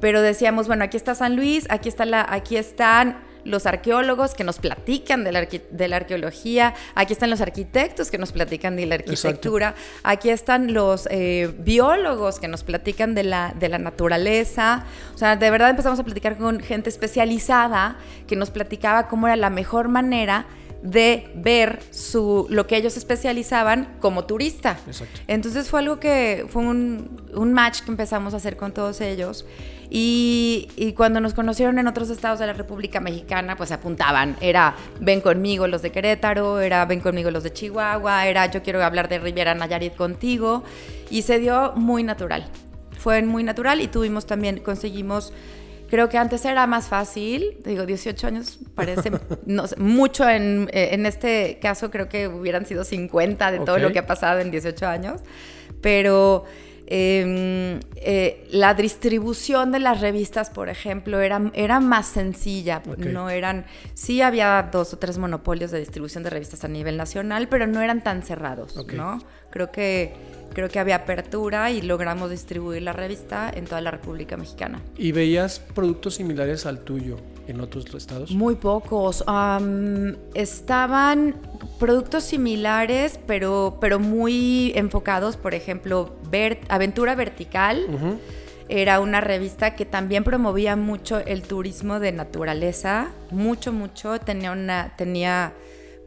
Pero 0.01 0.23
decíamos, 0.23 0.69
bueno, 0.69 0.85
aquí 0.85 0.97
está 0.97 1.17
San 1.17 1.35
Luis, 1.35 1.67
aquí, 1.69 1.89
está 1.89 2.05
la, 2.05 2.25
aquí 2.29 2.57
están 2.57 3.25
los 3.45 3.67
arqueólogos 3.67 4.35
que 4.35 4.45
nos 4.45 4.61
platican 4.61 5.25
de 5.25 5.33
la, 5.33 5.49
de 5.71 5.89
la, 5.89 5.97
arqueología, 5.97 6.75
aquí 6.95 7.13
están 7.13 7.29
los 7.29 7.41
arquitectos 7.41 8.09
que 8.09 8.19
nos 8.19 8.31
platican 8.31 8.77
de 8.77 8.87
la 8.87 8.95
arquitectura, 8.95 9.75
aquí 10.05 10.31
están 10.31 10.73
los 10.73 11.09
eh, 11.11 11.53
biólogos 11.59 12.39
que 12.39 12.47
nos 12.47 12.63
platican 12.63 13.17
de 13.17 13.25
la, 13.25 13.53
de 13.59 13.69
la 13.69 13.79
naturaleza. 13.79 14.85
O 15.15 15.19
sea, 15.19 15.35
de 15.35 15.51
verdad 15.51 15.71
empezamos 15.71 15.99
a 15.99 16.05
platicar 16.05 16.39
con 16.39 16.61
gente 16.61 16.89
especializada 16.89 17.97
que 18.29 18.37
nos 18.37 18.51
platicaba 18.51 19.09
cómo 19.09 19.27
era 19.27 19.35
la 19.35 19.51
mejor 19.51 19.89
manera 19.89 20.47
de 20.83 21.31
ver 21.35 21.81
su, 21.91 22.47
lo 22.51 22.67
que 22.67 22.77
ellos 22.77 22.97
especializaban 22.97 23.97
como 24.01 24.25
turista. 24.25 24.79
Entonces 25.29 25.71
fue 25.71 25.81
algo 25.81 26.01
que 26.01 26.45
fue 26.49 26.63
un, 26.63 27.23
un, 27.35 27.53
match 27.53 27.83
que 27.83 27.91
empezamos 27.91 28.35
a 28.35 28.39
hacer 28.39 28.57
con 28.57 28.73
todos 28.73 29.01
ellos. 29.01 29.47
Y, 29.91 30.69
y, 30.77 30.95
cuando 30.95 31.21
nos 31.21 31.35
conocieron 31.35 31.79
en 31.79 31.87
otros 31.87 32.09
estados 32.11 32.39
de 32.39 32.47
la 32.47 32.55
República 32.55 32.99
Mexicana, 32.99 33.57
pues 33.57 33.69
se 33.69 33.75
apuntaban. 33.75 34.37
Era 34.41 34.75
ven 35.01 35.21
conmigo 35.21 35.67
los 35.69 35.83
de 35.83 35.93
Querétaro, 35.93 36.61
era 36.61 36.85
ven 36.87 37.01
conmigo 37.01 37.31
los 37.31 37.45
de 37.45 37.53
Chihuahua, 37.53 38.27
era 38.27 38.51
yo 38.51 38.63
quiero 38.63 38.83
hablar 38.83 39.09
de 39.09 39.19
Riviera 39.19 39.55
Nayarit 39.55 39.95
contigo. 39.95 40.65
Y 41.11 41.23
se 41.23 41.39
dio 41.39 41.73
muy 41.77 42.03
natural. 42.03 42.47
Fue 42.99 43.23
muy 43.23 43.45
natural 43.45 43.81
y 43.81 43.89
tuvimos 43.89 44.27
también, 44.27 44.61
conseguimos 44.61 45.33
Creo 45.93 46.09
que 46.09 46.17
antes 46.17 46.43
era 46.47 46.67
más 46.67 46.89
fácil, 46.89 47.59
digo, 47.67 47.85
18 47.85 48.27
años 48.27 48.59
parece 48.75 49.11
no 49.45 49.65
mucho 49.77 50.27
en, 50.27 50.71
eh, 50.73 50.89
en, 50.93 51.05
este 51.05 51.59
caso, 51.61 51.91
creo 51.91 52.09
que 52.09 52.29
hubieran 52.29 52.65
sido 52.65 52.83
50 52.83 53.51
de 53.51 53.59
todo 53.59 53.77
lo 53.77 53.93
que 53.93 53.99
ha 53.99 54.07
pasado 54.07 54.41
en 54.41 54.51
18 54.51 54.87
años, 54.87 55.21
pero 55.83 56.45
em, 56.87 57.79
eh, 57.97 58.49
la 58.53 58.73
distribución 58.73 59.71
de 59.71 59.81
las 59.81 60.01
revistas, 60.01 60.49
por 60.49 60.71
ejemplo, 60.71 61.21
era, 61.21 61.51
era 61.53 61.79
más 61.79 62.07
sencilla, 62.07 62.81
no 62.97 63.29
eran, 63.29 63.67
sí 63.93 64.23
había 64.23 64.71
dos 64.73 64.95
o 64.95 64.99
tres 64.99 65.19
monopolios 65.19 65.73
de 65.73 65.79
distribución 65.79 66.25
de 66.25 66.31
revistas 66.31 66.65
a 66.65 66.69
nivel 66.69 66.97
nacional, 66.97 67.49
pero 67.49 67.67
no 67.67 67.83
eran 67.83 68.03
tan 68.03 68.23
cerrados, 68.23 68.83
¿no? 68.95 69.19
Creo 69.51 69.71
que 69.71 70.15
creo 70.53 70.69
que 70.69 70.79
había 70.79 70.97
apertura 70.97 71.71
y 71.71 71.83
logramos 71.83 72.31
distribuir 72.31 72.83
la 72.83 72.93
revista 72.93 73.51
en 73.55 73.65
toda 73.65 73.81
la 73.81 73.91
República 73.91 74.37
Mexicana. 74.37 74.81
¿Y 74.97 75.13
veías 75.13 75.59
productos 75.59 76.15
similares 76.15 76.67
al 76.67 76.81
tuyo 76.81 77.17
en 77.47 77.61
otros 77.61 77.93
estados? 77.95 78.31
Muy 78.31 78.55
pocos. 78.57 79.25
estaban 80.35 81.37
productos 81.79 82.25
similares, 82.25 83.19
pero, 83.27 83.79
pero 83.81 83.99
muy 83.99 84.73
enfocados, 84.75 85.37
por 85.37 85.55
ejemplo, 85.55 86.17
Aventura 86.69 87.15
Vertical. 87.15 87.87
Era 88.69 89.01
una 89.01 89.21
revista 89.21 89.75
que 89.75 89.85
también 89.85 90.25
promovía 90.25 90.77
mucho 90.77 91.19
el 91.19 91.43
turismo 91.43 92.01
de 92.01 92.13
naturaleza, 92.13 93.11
mucho, 93.31 93.73
mucho. 93.73 94.19
Tenía 94.19 94.53
una, 94.53 94.95
tenía 94.97 95.53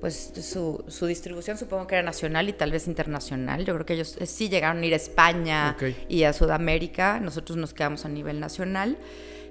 pues 0.05 0.33
su, 0.39 0.85
su, 0.87 1.07
distribución 1.07 1.57
supongo 1.57 1.87
que 1.87 1.95
era 1.95 2.03
nacional 2.03 2.47
y 2.47 2.53
tal 2.53 2.69
vez 2.69 2.85
internacional. 2.85 3.65
Yo 3.65 3.73
creo 3.73 3.87
que 3.87 3.93
ellos 3.95 4.17
eh, 4.19 4.27
sí 4.27 4.49
llegaron 4.49 4.83
a 4.83 4.85
ir 4.85 4.93
a 4.93 4.97
España 4.97 5.75
y 6.07 6.25
a 6.25 6.31
Sudamérica, 6.31 7.19
nosotros 7.19 7.57
nos 7.57 7.73
quedamos 7.73 8.05
a 8.05 8.09
nivel 8.09 8.39
nacional, 8.39 8.99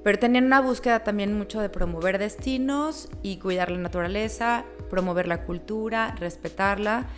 pero 0.04 0.16
tenían 0.16 0.44
una 0.44 0.60
búsqueda 0.60 1.02
también 1.02 1.36
mucho 1.36 1.60
de 1.60 1.70
promover 1.70 2.18
destinos 2.18 3.08
y 3.20 3.38
cuidar 3.38 3.72
la 3.72 3.78
naturaleza, 3.78 4.64
promover 4.90 5.26
la 5.26 5.42
cultura, 5.42 6.14
respetarla. 6.20 7.08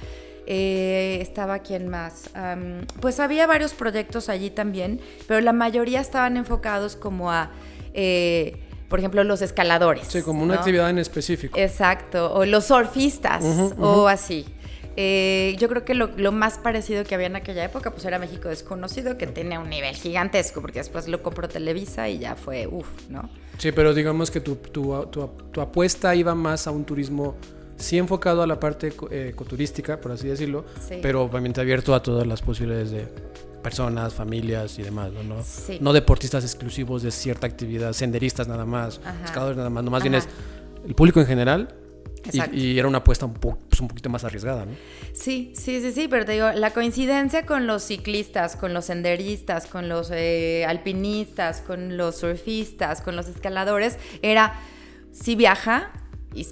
Eh, 0.46 1.18
estaba 1.20 1.58
quien 1.58 1.88
más. 1.88 2.30
pues 3.02 3.20
había 3.20 3.46
varios 3.46 3.74
proyectos 3.74 4.30
allí 4.30 4.48
también, 4.48 4.98
pero 5.28 5.42
la 5.42 5.52
mayoría 5.52 6.00
estaban 6.00 6.38
enfocados 6.38 6.96
como 6.96 7.30
a... 7.30 7.50
Eh, 7.92 8.65
por 8.88 8.98
ejemplo, 8.98 9.24
los 9.24 9.42
escaladores. 9.42 10.06
Sí, 10.08 10.22
como 10.22 10.42
una 10.42 10.54
actividad 10.54 10.90
en 10.90 10.98
específico. 10.98 11.58
Exacto, 11.58 12.32
o 12.32 12.44
los 12.44 12.66
surfistas, 12.66 13.44
o 13.78 14.08
así. 14.08 14.46
Eh, 14.98 15.56
yo 15.58 15.68
creo 15.68 15.84
que 15.84 15.94
lo, 15.94 16.32
más 16.32 16.56
parecido 16.56 17.04
que 17.04 17.14
había 17.14 17.26
en 17.26 17.36
aquella 17.36 17.64
época, 17.64 17.90
pues 17.90 18.04
era 18.06 18.18
México 18.18 18.48
desconocido, 18.48 19.18
que 19.18 19.26
tenía 19.26 19.60
un 19.60 19.68
nivel 19.68 19.94
gigantesco, 19.94 20.62
porque 20.62 20.78
después 20.78 21.06
lo 21.06 21.22
compró 21.22 21.48
Televisa 21.48 22.08
y 22.08 22.18
ya 22.18 22.34
fue, 22.34 22.66
uff, 22.66 22.88
¿no? 23.10 23.28
Sí, 23.58 23.72
pero 23.72 23.92
digamos 23.92 24.30
que 24.30 24.40
tu, 24.40 24.56
tu, 24.56 25.06
tu, 25.52 25.60
apuesta 25.60 26.14
iba 26.14 26.34
más 26.34 26.66
a 26.66 26.70
un 26.70 26.84
turismo 26.84 27.36
sí 27.76 27.98
enfocado 27.98 28.42
a 28.42 28.46
la 28.46 28.58
parte 28.58 28.92
eh, 29.10 29.28
ecoturística, 29.32 30.00
por 30.00 30.12
así 30.12 30.28
decirlo, 30.28 30.64
pero 31.02 31.22
obviamente 31.22 31.60
abierto 31.60 31.94
a 31.94 32.02
todas 32.02 32.26
las 32.26 32.40
posibilidades 32.40 32.90
de 32.90 33.08
personas, 33.66 34.14
familias 34.14 34.78
y 34.78 34.84
demás, 34.84 35.10
¿no? 35.10 35.42
No, 35.80 35.92
deportistas 35.92 36.44
exclusivos 36.44 37.02
de 37.02 37.10
cierta 37.10 37.48
actividad, 37.48 37.92
senderistas 37.94 38.46
nada 38.46 38.64
más, 38.64 39.00
pescadores 39.22 39.56
nada 39.56 39.70
más, 39.70 39.82
no 39.82 39.90
más 39.90 40.02
bien 40.04 40.14
es 40.14 40.28
el 40.86 40.94
público 40.94 41.18
en 41.18 41.26
general. 41.26 41.74
Y, 42.52 42.78
era 42.78 42.86
una 42.86 42.98
apuesta 42.98 43.26
un, 43.26 43.34
pues 43.34 43.80
un 43.80 43.88
poquito 43.88 44.08
más 44.08 44.22
arriesgada, 44.22 44.66
¿no? 44.66 44.72
Sí, 45.12 45.52
sí, 45.56 45.80
sí, 45.80 45.90
sí, 45.90 46.06
pero 46.06 46.24
te 46.24 46.32
digo, 46.32 46.52
la 46.52 46.72
coincidencia 46.72 47.44
con 47.44 47.66
los 47.66 47.82
ciclistas, 47.82 48.54
con 48.54 48.72
los 48.72 48.84
senderistas, 48.84 49.66
con 49.66 49.88
los 49.88 50.12
eh, 50.12 50.64
alpinistas, 50.64 51.60
con 51.60 51.96
los 51.96 52.18
surfistas, 52.18 53.00
con 53.00 53.16
los 53.16 53.26
escaladores, 53.26 53.98
era, 54.22 54.60
si 55.10 55.34
viaja, 55.34 55.90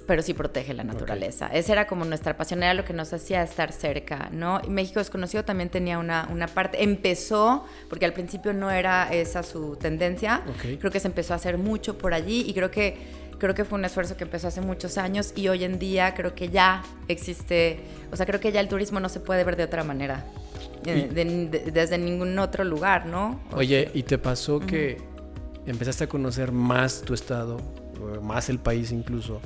pero 0.07 0.21
sí 0.21 0.33
protege 0.33 0.73
la 0.73 0.83
naturaleza. 0.83 1.47
Esa 1.47 1.73
era 1.73 1.87
como 1.87 2.05
nuestra 2.05 2.35
pasión, 2.37 2.63
era 2.63 2.73
lo 2.73 2.85
que 2.85 2.93
nos 2.93 3.13
hacía 3.13 3.43
estar 3.43 3.71
cerca, 3.71 4.29
¿no? 4.31 4.61
México 4.67 4.99
Desconocido 4.99 5.45
también 5.45 5.69
tenía 5.69 5.99
una, 5.99 6.27
una 6.31 6.47
parte, 6.47 6.83
empezó, 6.83 7.65
porque 7.89 8.05
al 8.05 8.13
principio 8.13 8.53
no 8.53 8.71
era 8.71 9.11
esa 9.13 9.43
su 9.43 9.75
tendencia, 9.75 10.41
creo 10.79 10.91
que 10.91 10.99
se 10.99 11.07
empezó 11.07 11.33
a 11.33 11.35
hacer 11.37 11.57
mucho 11.57 11.97
por 11.97 12.13
allí 12.13 12.45
y 12.47 12.53
creo 12.53 12.71
que 12.71 13.25
creo 13.37 13.53
que 13.53 13.65
fue 13.65 13.77
un 13.77 13.85
esfuerzo 13.85 14.15
que 14.15 14.23
empezó 14.23 14.47
hace 14.47 14.61
muchos 14.61 14.97
años 14.97 15.33
y 15.35 15.49
hoy 15.49 15.65
en 15.65 15.77
día 15.77 16.13
creo 16.15 16.33
que 16.33 16.49
ya 16.49 16.83
existe, 17.09 17.79
o 18.11 18.15
sea, 18.15 18.25
creo 18.25 18.39
que 18.39 18.51
ya 18.51 18.61
el 18.61 18.69
turismo 18.69 18.99
no 19.01 19.09
se 19.09 19.19
puede 19.19 19.43
ver 19.43 19.57
de 19.57 19.65
otra 19.65 19.83
manera, 19.83 20.25
eh, 20.85 21.61
desde 21.71 21.97
ningún 21.97 22.39
otro 22.39 22.63
lugar, 22.63 23.05
¿no? 23.05 23.41
Oye, 23.51 23.91
¿y 23.93 24.03
te 24.03 24.17
pasó 24.17 24.61
que 24.61 24.97
empezaste 25.65 26.05
a 26.05 26.07
conocer 26.07 26.53
más 26.53 27.01
tu 27.01 27.13
estado, 27.13 27.57
más 28.21 28.49
el 28.49 28.59
país 28.59 28.91
incluso? 28.91 29.41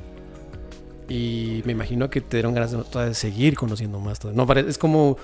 Y 1.09 1.61
me 1.65 1.71
imagino 1.71 2.09
que 2.09 2.21
te 2.21 2.37
dieron 2.37 2.53
ganas 2.53 2.71
de, 2.71 3.13
seguir 3.13 3.55
conociendo 3.55 3.99
más. 3.99 4.23
No, 4.25 4.51
es 4.53 4.77
como, 4.77 5.17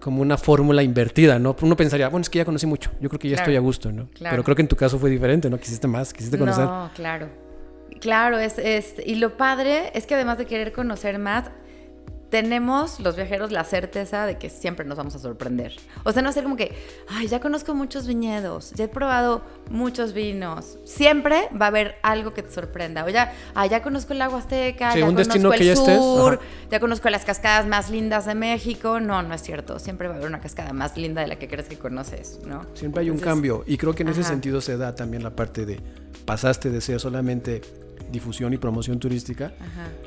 como 0.00 0.22
una 0.22 0.38
fórmula 0.38 0.82
invertida, 0.82 1.38
¿no? 1.38 1.56
Uno 1.60 1.76
pensaría, 1.76 2.08
bueno, 2.08 2.22
es 2.22 2.30
que 2.30 2.38
ya 2.38 2.44
conocí 2.44 2.66
mucho, 2.66 2.90
yo 3.00 3.08
creo 3.08 3.18
que 3.18 3.28
ya 3.28 3.36
estoy 3.36 3.56
a 3.56 3.60
gusto, 3.60 3.90
¿no? 3.92 4.08
Pero 4.18 4.44
creo 4.44 4.56
que 4.56 4.62
en 4.62 4.68
tu 4.68 4.76
caso 4.76 4.98
fue 4.98 5.10
diferente, 5.10 5.50
¿no? 5.50 5.58
Quisiste 5.58 5.88
más, 5.88 6.12
quisiste 6.12 6.38
conocer. 6.38 6.64
No, 6.64 6.90
claro. 6.94 7.28
Claro, 8.00 8.38
es, 8.38 8.58
es, 8.58 8.94
y 9.04 9.16
lo 9.16 9.36
padre 9.36 9.90
es 9.94 10.06
que 10.06 10.14
además 10.14 10.38
de 10.38 10.46
querer 10.46 10.72
conocer 10.72 11.18
más, 11.18 11.50
tenemos 12.30 13.00
los 13.00 13.16
viajeros 13.16 13.52
la 13.52 13.64
certeza 13.64 14.26
de 14.26 14.36
que 14.36 14.50
siempre 14.50 14.84
nos 14.84 14.98
vamos 14.98 15.14
a 15.14 15.18
sorprender. 15.18 15.76
O 16.04 16.12
sea, 16.12 16.22
no 16.22 16.32
ser 16.32 16.42
como 16.42 16.56
que, 16.56 16.74
ay, 17.08 17.26
ya 17.28 17.40
conozco 17.40 17.74
muchos 17.74 18.06
viñedos, 18.06 18.72
ya 18.72 18.84
he 18.84 18.88
probado 18.88 19.42
muchos 19.70 20.12
vinos. 20.12 20.78
Siempre 20.84 21.48
va 21.60 21.66
a 21.66 21.68
haber 21.68 21.96
algo 22.02 22.34
que 22.34 22.42
te 22.42 22.50
sorprenda. 22.50 23.04
O 23.04 23.08
ya, 23.08 23.32
ay, 23.54 23.70
ya 23.70 23.82
conozco 23.82 24.12
el 24.12 24.22
agua 24.22 24.40
azteca, 24.40 24.94
ya 24.94 25.06
conozco 25.06 25.52
el 25.52 25.76
sur, 25.76 26.40
ya, 26.70 26.80
conozco 26.80 27.08
las 27.08 27.24
cascadas 27.24 27.66
más 27.66 27.90
lindas 27.90 28.26
de 28.26 28.34
México. 28.34 29.00
No, 29.00 29.22
no 29.22 29.34
es 29.34 29.42
cierto. 29.42 29.78
Siempre 29.78 30.08
va 30.08 30.14
a 30.14 30.16
haber 30.18 30.28
una 30.28 30.40
cascada 30.40 30.72
más 30.72 30.96
linda 30.96 31.22
de 31.22 31.28
la 31.28 31.36
que 31.36 31.48
crees 31.48 31.68
que 31.68 31.78
conoces, 31.78 32.40
¿no? 32.46 32.66
Siempre 32.74 33.02
hay 33.02 33.10
un 33.10 33.18
cambio. 33.18 33.64
Y 33.66 33.78
creo 33.78 33.94
que 33.94 34.02
en 34.02 34.10
ese 34.10 34.24
sentido 34.24 34.60
se 34.60 34.76
da 34.76 34.94
también 34.94 35.22
la 35.22 35.30
parte 35.30 35.64
de 35.64 35.80
pasaste 36.26 36.70
de 36.70 36.80
ser 36.80 37.00
solamente 37.00 37.62
difusión 38.10 38.52
y 38.52 38.58
promoción 38.58 38.98
turística, 38.98 39.52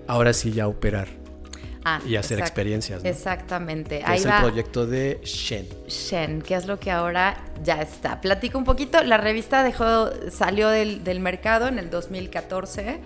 ahora 0.07 0.33
sí 0.33 0.51
ya 0.51 0.67
operar 0.67 1.07
Ah, 1.83 1.99
y 2.07 2.15
hacer 2.15 2.39
experiencias. 2.39 3.03
Exactamente. 3.03 4.03
es 4.07 4.25
el 4.25 4.31
proyecto 4.39 4.85
de 4.85 5.19
Shen. 5.23 5.67
Shen, 5.87 6.41
que 6.41 6.55
es 6.55 6.65
lo 6.67 6.79
que 6.79 6.91
ahora 6.91 7.43
ya 7.63 7.81
está. 7.81 8.21
Platico 8.21 8.57
un 8.57 8.65
poquito. 8.65 9.01
La 9.03 9.17
revista 9.17 9.63
dejó, 9.63 10.09
salió 10.29 10.69
del, 10.69 11.03
del 11.03 11.19
mercado 11.19 11.67
en 11.67 11.79
el 11.79 11.89
2014. 11.89 12.99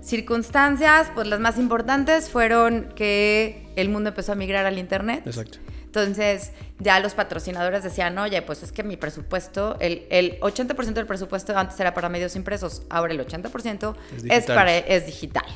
Circunstancias, 0.00 1.10
pues 1.14 1.26
las 1.26 1.40
más 1.40 1.58
importantes 1.58 2.30
fueron 2.30 2.88
que 2.94 3.68
el 3.76 3.90
mundo 3.90 4.08
empezó 4.08 4.32
a 4.32 4.34
migrar 4.36 4.64
al 4.64 4.78
Internet. 4.78 5.26
Exacto. 5.26 5.58
Entonces, 5.84 6.52
ya 6.78 7.00
los 7.00 7.14
patrocinadores 7.14 7.82
decían, 7.82 8.16
oye, 8.18 8.40
pues 8.42 8.62
es 8.62 8.72
que 8.72 8.82
mi 8.82 8.96
presupuesto, 8.96 9.76
el, 9.80 10.06
el 10.10 10.38
80% 10.40 10.92
del 10.92 11.06
presupuesto 11.06 11.56
antes 11.56 11.80
era 11.80 11.94
para 11.94 12.08
medios 12.08 12.36
impresos, 12.36 12.82
ahora 12.90 13.14
el 13.14 13.26
80% 13.26 13.94
es, 14.30 14.46
para, 14.46 14.76
es 14.76 15.06
digital. 15.06 15.46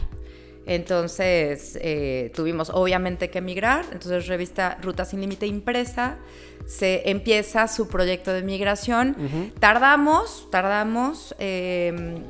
Entonces 0.66 1.78
eh, 1.80 2.30
tuvimos 2.34 2.70
obviamente 2.70 3.30
que 3.30 3.38
emigrar, 3.38 3.84
entonces 3.92 4.26
revista 4.28 4.78
Ruta 4.80 5.04
Sin 5.04 5.20
Límite 5.20 5.46
impresa, 5.46 6.18
se 6.66 7.10
empieza 7.10 7.66
su 7.66 7.88
proyecto 7.88 8.32
de 8.32 8.42
migración. 8.42 9.16
Tardamos, 9.58 10.48
tardamos, 10.50 11.34
em, 11.38 12.22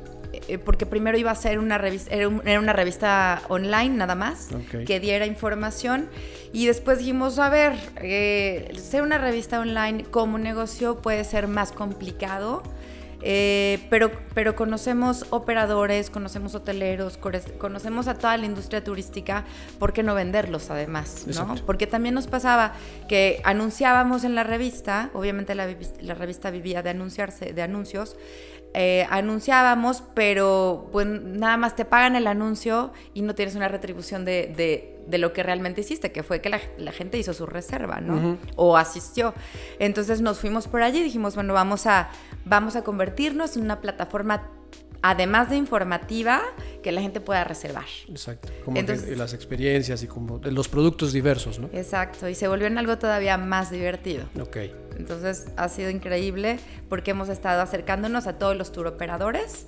eh, 0.47 0.57
porque 0.57 0.87
primero 0.87 1.17
iba 1.17 1.29
a 1.29 1.35
ser 1.35 1.59
una 1.59 1.77
revista, 1.77 2.15
era, 2.15 2.59
una 2.59 2.73
revista 2.73 3.43
online 3.49 3.95
nada 3.95 4.15
más, 4.15 4.49
que 4.87 4.99
diera 4.99 5.27
información, 5.27 6.09
y 6.51 6.65
después 6.65 6.97
dijimos, 6.97 7.37
a 7.37 7.49
ver, 7.49 7.73
eh, 7.97 8.71
ser 8.81 9.03
una 9.03 9.19
revista 9.19 9.59
online 9.59 10.05
como 10.05 10.39
negocio 10.39 11.01
puede 11.01 11.23
ser 11.23 11.47
más 11.47 11.71
complicado 11.71 12.63
eh, 13.25 13.87
pero, 13.89 14.11
pero 14.33 14.53
conocemos 14.53 15.25
operadores, 15.29 16.09
conocemos 16.09 16.55
hoteleros, 16.55 17.17
conocemos 17.17 18.07
a 18.09 18.15
toda 18.15 18.35
la 18.35 18.45
industria 18.45 18.83
turística, 18.83 19.45
¿por 19.79 19.93
qué 19.93 20.03
no 20.03 20.13
venderlos 20.13 20.69
además? 20.69 21.25
¿no? 21.27 21.55
Porque 21.65 21.87
también 21.87 22.15
nos 22.15 22.27
pasaba 22.27 22.73
que 23.07 23.41
anunciábamos 23.45 24.25
en 24.25 24.35
la 24.35 24.43
revista, 24.43 25.09
obviamente 25.13 25.55
la, 25.55 25.67
revista 26.15 26.51
vivía 26.51 26.83
de 26.83 26.89
anunciarse, 26.89 27.53
de 27.53 27.61
anuncios, 27.61 28.17
eh, 28.73 29.07
anunciábamos, 29.09 30.03
pero 30.13 30.89
pues 30.91 31.07
nada 31.07 31.55
más 31.55 31.77
te 31.77 31.85
pagan 31.85 32.17
el 32.17 32.27
anuncio 32.27 32.91
y 33.13 33.21
no 33.21 33.35
tienes 33.35 33.55
una 33.55 33.69
retribución 33.69 34.25
de, 34.25 34.92
lo 35.11 35.33
que 35.33 35.43
realmente 35.43 35.81
hiciste, 35.81 36.11
que 36.11 36.23
fue 36.23 36.41
que 36.41 36.49
la, 36.49 36.91
gente 36.91 37.17
hizo 37.17 37.33
su 37.33 37.45
reserva, 37.45 38.01
¿no? 38.01 38.37
O 38.55 38.77
asistió. 38.77 39.33
Entonces 39.79 40.21
nos 40.21 40.39
fuimos 40.39 40.67
por 40.67 40.81
allí 40.81 40.99
y 40.99 41.03
dijimos, 41.03 41.35
bueno, 41.35 41.53
vamos 41.53 41.87
a, 41.87 42.09
vamos 42.45 42.75
a 42.75 42.83
convertirnos 42.83 43.55
en 43.57 43.63
una 43.63 43.81
plataforma 43.81 44.49
además 45.03 45.49
de 45.49 45.57
informativa, 45.57 46.41
que 46.81 46.93
la 46.93 47.01
gente 47.01 47.19
pueda 47.19 47.43
reservar. 47.43 47.83
Exacto, 48.07 48.49
como 48.63 48.81
las 48.81 49.33
experiencias 49.33 50.01
y 50.01 50.07
como 50.07 50.39
los 50.39 50.69
productos 50.69 51.11
diversos, 51.11 51.59
¿no? 51.59 51.69
Exacto, 51.73 52.29
y 52.29 52.35
se 52.35 52.47
volvió 52.47 52.67
en 52.67 52.77
algo 52.77 52.97
todavía 52.97 53.37
más 53.37 53.69
divertido. 53.69 54.23
Ok. 54.39 54.57
Entonces 54.97 55.47
ha 55.57 55.67
sido 55.67 55.89
increíble 55.89 56.57
porque 56.87 57.11
hemos 57.11 57.27
estado 57.27 57.61
acercándonos 57.61 58.27
a 58.27 58.37
todos 58.37 58.55
los 58.55 58.71
turoperadores. 58.71 59.67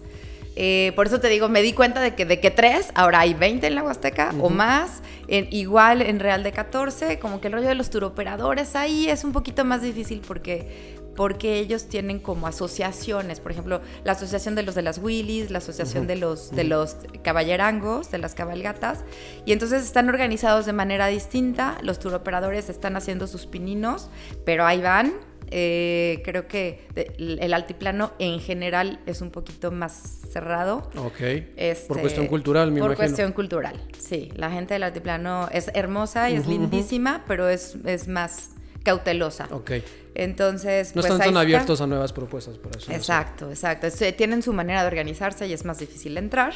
Eh, 0.56 0.94
por 0.96 1.08
eso 1.08 1.20
te 1.20 1.28
digo, 1.28 1.50
me 1.50 1.62
di 1.62 1.74
cuenta 1.74 2.02
de 2.02 2.16
que 2.16 2.26
de 2.26 2.40
que 2.40 2.52
tres, 2.52 2.92
ahora 2.96 3.20
hay 3.20 3.34
20 3.34 3.68
en 3.68 3.76
la 3.76 3.84
Huasteca 3.84 4.34
o 4.40 4.50
más, 4.50 5.02
en, 5.28 5.48
igual 5.52 6.02
en 6.02 6.20
Real 6.20 6.44
de 6.44 6.52
14, 6.52 7.20
como 7.20 7.42
que 7.42 7.48
el 7.48 7.54
rollo 7.54 7.68
de 7.68 7.76
los 7.76 7.90
turoperadores 7.90 8.76
ahí 8.76 9.10
es 9.10 9.24
un 9.24 9.34
poquito 9.34 9.66
más 9.66 9.82
difícil 9.82 10.22
porque 10.26 10.96
porque 11.16 11.60
ellos 11.60 11.88
tienen 11.88 12.20
como 12.20 12.46
asociaciones, 12.46 13.40
por 13.40 13.52
ejemplo, 13.52 13.82
la 14.04 14.12
asociación 14.12 14.54
de 14.56 14.64
los 14.64 14.76
de 14.76 14.82
las 14.82 14.98
Willys, 14.98 15.50
la 15.50 15.60
asociación 15.60 16.08
de 16.08 16.18
los 16.18 16.52
de 16.52 16.66
los 16.66 16.98
caballerangos, 17.24 18.12
de 18.12 18.18
las 18.18 18.36
cabalgatas, 18.36 19.04
y 19.46 19.54
entonces 19.54 19.84
están 19.84 20.10
organizados 20.10 20.66
de 20.66 20.74
manera 20.74 21.08
distinta, 21.08 21.78
los 21.82 22.00
turoperadores 22.00 22.70
están 22.70 22.98
haciendo 22.98 23.28
sus 23.28 23.46
pininos, 23.46 24.10
pero 24.46 24.66
ahí 24.66 24.82
van. 24.82 25.14
Eh, 25.52 26.22
creo 26.24 26.48
que 26.48 26.88
el 27.18 27.54
altiplano 27.54 28.14
en 28.20 28.40
general 28.40 29.00
es 29.06 29.22
un 29.22 29.32
poquito 29.32 29.72
más 29.72 30.22
cerrado. 30.32 30.90
Ok. 30.98 31.22
Este, 31.56 31.88
por 31.88 32.02
cuestión 32.02 32.28
cultural, 32.28 32.72
me 32.72 32.80
Por 32.80 32.96
cuestión 32.96 33.32
cultural, 33.32 33.80
sí. 33.98 34.32
La 34.36 34.52
gente 34.52 34.74
del 34.74 34.84
altiplano 34.84 35.48
es 35.52 35.70
hermosa 35.74 36.30
y 36.30 36.36
es 36.36 36.48
lindísima, 36.48 37.24
pero 37.28 37.50
es, 37.50 37.78
es 37.86 38.08
más 38.08 38.52
cautelosa. 38.84 39.48
Ok. 39.52 39.72
Entonces. 40.16 40.96
No 40.96 41.02
pues 41.02 41.12
están 41.12 41.28
tan 41.28 41.38
abiertos 41.38 41.82
a 41.82 41.88
nuevas 41.88 42.14
propuestas, 42.14 42.58
por 42.58 42.76
eso. 42.76 42.92
Exacto, 42.92 43.50
exacto. 43.50 43.88
tienen 44.16 44.42
su 44.42 44.54
manera 44.54 44.82
de 44.82 44.88
organizarse 44.88 45.48
y 45.48 45.54
es 45.54 45.66
más 45.66 45.80
difícil 45.80 46.18
entrar, 46.18 46.54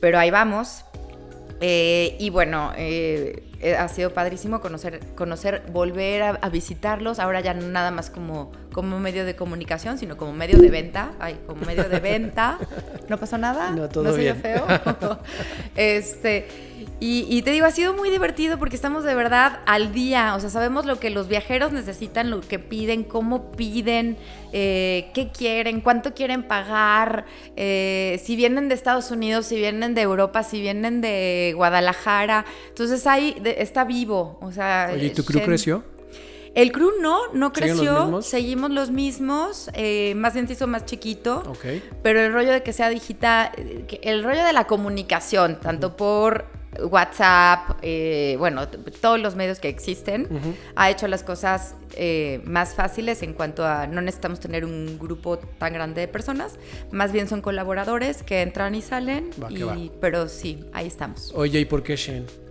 pero 0.00 0.18
ahí 0.18 0.30
vamos. 0.30 0.84
Eh, 1.60 2.16
y 2.20 2.30
bueno, 2.30 2.72
eh, 2.76 3.47
ha 3.78 3.88
sido 3.88 4.12
padrísimo 4.14 4.60
conocer, 4.60 5.00
conocer 5.14 5.62
volver 5.72 6.22
a, 6.22 6.48
visitarlos, 6.48 7.18
ahora 7.18 7.40
ya 7.40 7.54
nada 7.54 7.90
más 7.90 8.10
como, 8.10 8.52
como 8.72 8.98
medio 9.00 9.24
de 9.24 9.34
comunicación, 9.34 9.98
sino 9.98 10.16
como 10.16 10.32
medio 10.32 10.58
de 10.58 10.70
venta, 10.70 11.12
ay, 11.18 11.38
como 11.46 11.64
medio 11.64 11.88
de 11.88 12.00
venta. 12.00 12.58
¿No 13.08 13.18
pasó 13.18 13.38
nada? 13.38 13.70
No, 13.70 13.88
todo 13.88 14.04
¿No 14.04 14.14
bien. 14.14 14.36
feo? 14.36 14.66
este, 15.76 16.46
y, 17.00 17.42
te 17.42 17.52
digo, 17.52 17.64
ha 17.64 17.70
sido 17.70 17.94
muy 17.94 18.10
divertido 18.10 18.58
porque 18.58 18.74
estamos 18.74 19.04
de 19.04 19.14
verdad 19.14 19.60
al 19.66 19.92
día, 19.92 20.34
o 20.34 20.40
sea, 20.40 20.50
sabemos 20.50 20.84
lo 20.84 20.98
que 20.98 21.10
los 21.10 21.28
viajeros 21.28 21.72
necesitan, 21.72 22.28
lo 22.28 22.40
que 22.40 22.58
piden, 22.58 23.04
cómo 23.04 23.52
piden, 23.52 24.16
eh, 24.52 25.10
qué 25.14 25.30
quieren, 25.30 25.80
cuánto 25.80 26.12
quieren 26.12 26.42
pagar, 26.42 27.24
eh, 27.56 28.20
si 28.24 28.34
vienen 28.34 28.68
de 28.68 28.74
Estados 28.74 29.10
Unidos, 29.12 29.46
si 29.46 29.56
vienen 29.56 29.94
de 29.94 30.02
Europa, 30.02 30.42
si 30.42 30.60
vienen 30.60 31.00
de 31.00 31.52
Guadalajara. 31.56 32.44
Entonces 32.68 33.06
ahí 33.06 33.40
está 33.44 33.84
vivo, 33.84 34.38
o 34.40 34.50
sea... 34.50 34.92
¿y 35.00 35.10
tu 35.10 35.24
crew 35.24 35.42
creció? 35.44 35.84
El 36.58 36.72
crew 36.72 36.90
no, 37.00 37.32
no 37.34 37.52
creció, 37.52 38.20
seguimos 38.20 38.72
los 38.72 38.90
mismos, 38.90 39.70
eh, 39.74 40.14
más 40.16 40.34
bien 40.34 40.48
se 40.48 40.54
hizo 40.54 40.66
más 40.66 40.86
chiquito, 40.86 41.44
okay. 41.46 41.88
pero 42.02 42.20
el 42.20 42.32
rollo 42.32 42.50
de 42.50 42.64
que 42.64 42.72
sea 42.72 42.88
digital, 42.88 43.52
el 44.02 44.24
rollo 44.24 44.44
de 44.44 44.52
la 44.52 44.66
comunicación, 44.66 45.60
tanto 45.60 45.96
por 45.96 46.46
WhatsApp, 46.80 47.78
eh, 47.82 48.34
bueno, 48.40 48.66
todos 49.00 49.20
los 49.20 49.36
medios 49.36 49.60
que 49.60 49.68
existen, 49.68 50.26
ha 50.74 50.90
hecho 50.90 51.06
las 51.06 51.22
cosas 51.22 51.76
eh, 51.94 52.40
más 52.44 52.74
fáciles 52.74 53.22
en 53.22 53.34
cuanto 53.34 53.64
a 53.64 53.86
no 53.86 54.00
necesitamos 54.00 54.40
tener 54.40 54.64
un 54.64 54.98
grupo 54.98 55.38
tan 55.38 55.72
grande 55.72 56.00
de 56.00 56.08
personas, 56.08 56.58
más 56.90 57.12
bien 57.12 57.28
son 57.28 57.40
colaboradores 57.40 58.24
que 58.24 58.42
entran 58.42 58.74
y 58.74 58.82
salen, 58.82 59.30
pero 60.00 60.26
sí, 60.26 60.64
ahí 60.72 60.88
estamos. 60.88 61.32
Oye, 61.36 61.60
¿y 61.60 61.64
por 61.66 61.84
qué 61.84 61.94
Shen? 61.94 62.47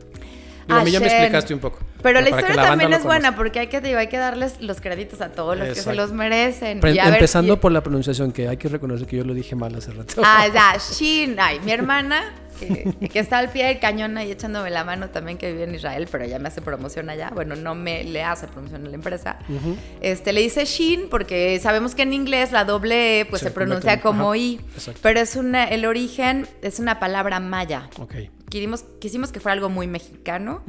A 0.68 0.84
mí 0.84 0.92
ya 0.92 1.00
me 1.00 1.08
explicaste 1.08 1.54
un 1.54 1.60
poco. 1.60 1.80
Pero, 2.02 2.22
la 2.22 2.30
historia 2.30 2.56
también 2.56 2.94
es 2.94 3.04
buena 3.04 3.36
porque 3.36 3.60
hay 3.60 3.68
que, 3.68 3.78
hay 3.78 4.08
que 4.08 4.18
darles 4.18 4.62
los 4.62 4.82
créditos 4.82 5.22
a 5.22 5.30
todos 5.30 5.58
los 5.58 5.70
que 5.70 5.82
se 5.82 5.96
los 5.96 6.12
merecen. 6.12 6.80
empezando 6.84 7.60
por 7.60 7.72
la 7.72 7.82
pronunciación, 7.82 8.32
que 8.32 8.48
hay 8.48 8.58
que 8.58 8.70
reconocer 8.70 9.08
que 9.08 9.18
yo 9.18 9.24
lo 9.24 9.34
dije 9.34 9.56
mal 9.56 9.76
hace 9.76 9.92
rato. 9.92 10.22
Ah, 10.24 10.48
ya, 10.54 10.78
Shin. 10.78 11.38
Ay, 11.40 11.60
mi 11.60 11.72
hermana 11.72 12.34
que, 12.58 13.20
está 13.20 13.38
al 13.38 13.50
pie 13.50 13.66
del 13.66 13.80
cañón 13.80 14.18
ahí 14.18 14.32
echándome 14.32 14.70
la 14.70 14.84
mano 14.84 15.10
también 15.10 15.38
que 15.38 15.52
vive 15.52 15.64
en 15.64 15.76
Israel, 15.76 16.08
pero 16.12 16.24
ella 16.24 16.40
me 16.40 16.48
hace 16.48 16.62
promoción 16.62 17.10
allá. 17.10 17.32
Bueno, 17.34 17.56
no 17.56 17.76
me 17.76 18.04
le 18.04 18.24
hace 18.24 18.48
promoción 18.48 18.86
a 18.86 18.90
la 18.90 18.96
empresa. 18.96 19.38
este, 20.02 20.34
le 20.34 20.42
dice 20.42 20.66
Shin 20.66 21.10
porque 21.10 21.60
sabemos 21.62 21.96
que 21.96 22.04
en 22.04 22.14
inglés 22.14 22.52
la 22.52 22.66
doble 22.66 23.22
E 23.22 23.26
pues 23.26 23.42
se, 23.42 23.52
pronuncia 23.52 24.02
como 24.02 24.36
I. 24.36 24.60
Pero 25.02 25.20
es 25.20 25.36
una, 25.36 25.66
el 25.66 25.86
origen 25.86 26.48
es 26.62 26.80
una 26.80 27.00
palabra 27.00 27.40
maya. 27.40 27.90
Ok. 28.00 28.16
Quisimos, 28.50 28.86
quisimos 29.00 29.32
que 29.32 29.40
fuera 29.40 29.54
algo 29.54 29.70
muy 29.70 29.88
mexicano. 29.88 30.64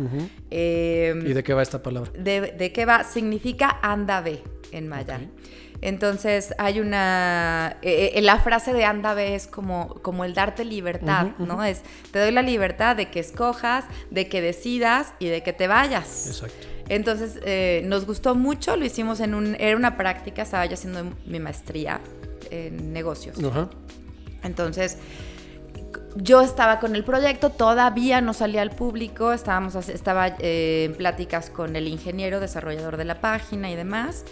Em, 0.51 1.27
¿Y 1.27 1.33
de 1.33 1.43
qué 1.43 1.55
va 1.55 1.63
esta 1.63 1.83
palabra? 1.83 2.11
De, 2.13 2.73
qué 2.75 2.85
va? 2.85 3.05
Significa 3.05 3.79
anda 3.83 4.21
ve 4.21 4.43
en 4.73 4.89
maya. 4.89 5.21
Entonces 5.81 6.55
hay 6.59 6.81
una, 6.81 7.77
eh, 7.83 8.19
la 8.21 8.41
frase 8.41 8.73
de 8.73 8.85
anda 8.85 9.15
ve 9.15 9.37
es 9.37 9.47
como, 9.47 9.95
como 10.03 10.25
el 10.25 10.35
darte 10.35 10.65
libertad, 10.65 11.29
¿no? 11.39 11.63
Es, 11.63 11.83
te 12.11 12.19
doy 12.19 12.33
la 12.33 12.43
libertad 12.43 12.97
de 12.97 13.11
que 13.11 13.21
escojas, 13.21 13.85
de 14.11 14.29
que 14.29 14.41
decidas 14.41 15.15
y 15.21 15.27
de 15.27 15.45
que 15.45 15.53
te 15.53 15.69
vayas. 15.69 16.27
Exacto. 16.27 16.67
Entonces 16.89 17.39
eh, 17.45 17.83
nos 17.85 18.07
gustó 18.07 18.35
mucho, 18.35 18.77
lo 18.77 18.85
hicimos 18.85 19.21
en 19.21 19.35
un, 19.35 19.55
era 19.61 19.77
una 19.77 19.97
práctica, 19.97 20.43
estaba 20.43 20.67
yo 20.67 20.75
haciendo 20.75 21.13
mi 21.27 21.39
maestría 21.39 22.01
en 22.51 22.93
negocios. 22.93 23.37
Entonces 24.43 24.97
yo 26.17 26.41
estaba 26.41 26.81
con 26.81 26.95
el 26.97 27.05
proyecto, 27.05 27.51
todavía 27.51 28.21
no 28.21 28.33
salía 28.33 28.63
al 28.63 28.71
público, 28.71 29.33
estábamos, 29.33 29.75
estaba 29.89 30.29
eh, 30.39 30.85
en 30.85 30.95
pláticas 30.95 31.51
con 31.51 31.77
el 31.77 31.89
ingeniero 31.89 32.41
desarrollador 32.41 32.97
de 32.97 33.05
la 33.05 33.21
página 33.21 33.71
y 33.71 33.77
demás, 33.77 34.25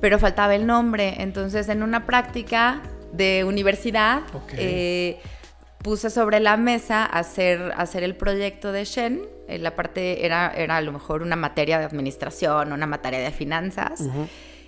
pero 0.00 0.18
faltaba 0.18 0.54
el 0.54 0.66
nombre. 0.66 1.16
Entonces, 1.18 1.68
en 1.68 1.82
una 1.82 2.06
práctica 2.06 2.82
de 3.12 3.44
universidad, 3.44 4.22
eh, 4.56 5.20
puse 5.78 6.10
sobre 6.10 6.40
la 6.40 6.56
mesa 6.56 7.04
hacer, 7.04 7.72
hacer 7.76 8.02
el 8.02 8.14
proyecto 8.14 8.72
de 8.72 8.84
Shen. 8.84 9.22
Eh, 9.48 9.58
la 9.58 9.74
parte 9.74 10.24
era, 10.24 10.52
era 10.56 10.76
a 10.76 10.80
lo 10.80 10.92
mejor 10.92 11.22
una 11.22 11.36
materia 11.36 11.78
de 11.78 11.84
administración, 11.84 12.72
una 12.72 12.86
materia 12.86 13.20
de 13.20 13.30
finanzas. 13.30 14.02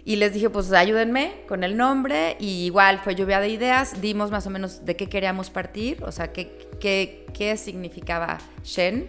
Y 0.04 0.16
les 0.16 0.34
dije, 0.34 0.50
pues 0.50 0.70
ayúdenme 0.72 1.32
con 1.48 1.64
el 1.64 1.76
nombre. 1.76 2.36
Y 2.38 2.66
igual 2.66 3.00
fue 3.02 3.14
lluvia 3.14 3.40
de 3.40 3.48
ideas. 3.48 4.00
Dimos 4.00 4.30
más 4.30 4.46
o 4.46 4.50
menos 4.50 4.84
de 4.84 4.96
qué 4.96 5.08
queríamos 5.08 5.50
partir, 5.50 6.02
o 6.04 6.12
sea, 6.12 6.32
qué, 6.32 6.68
qué, 6.78 7.26
qué 7.32 7.56
significaba 7.56 8.38
Shen. 8.62 9.08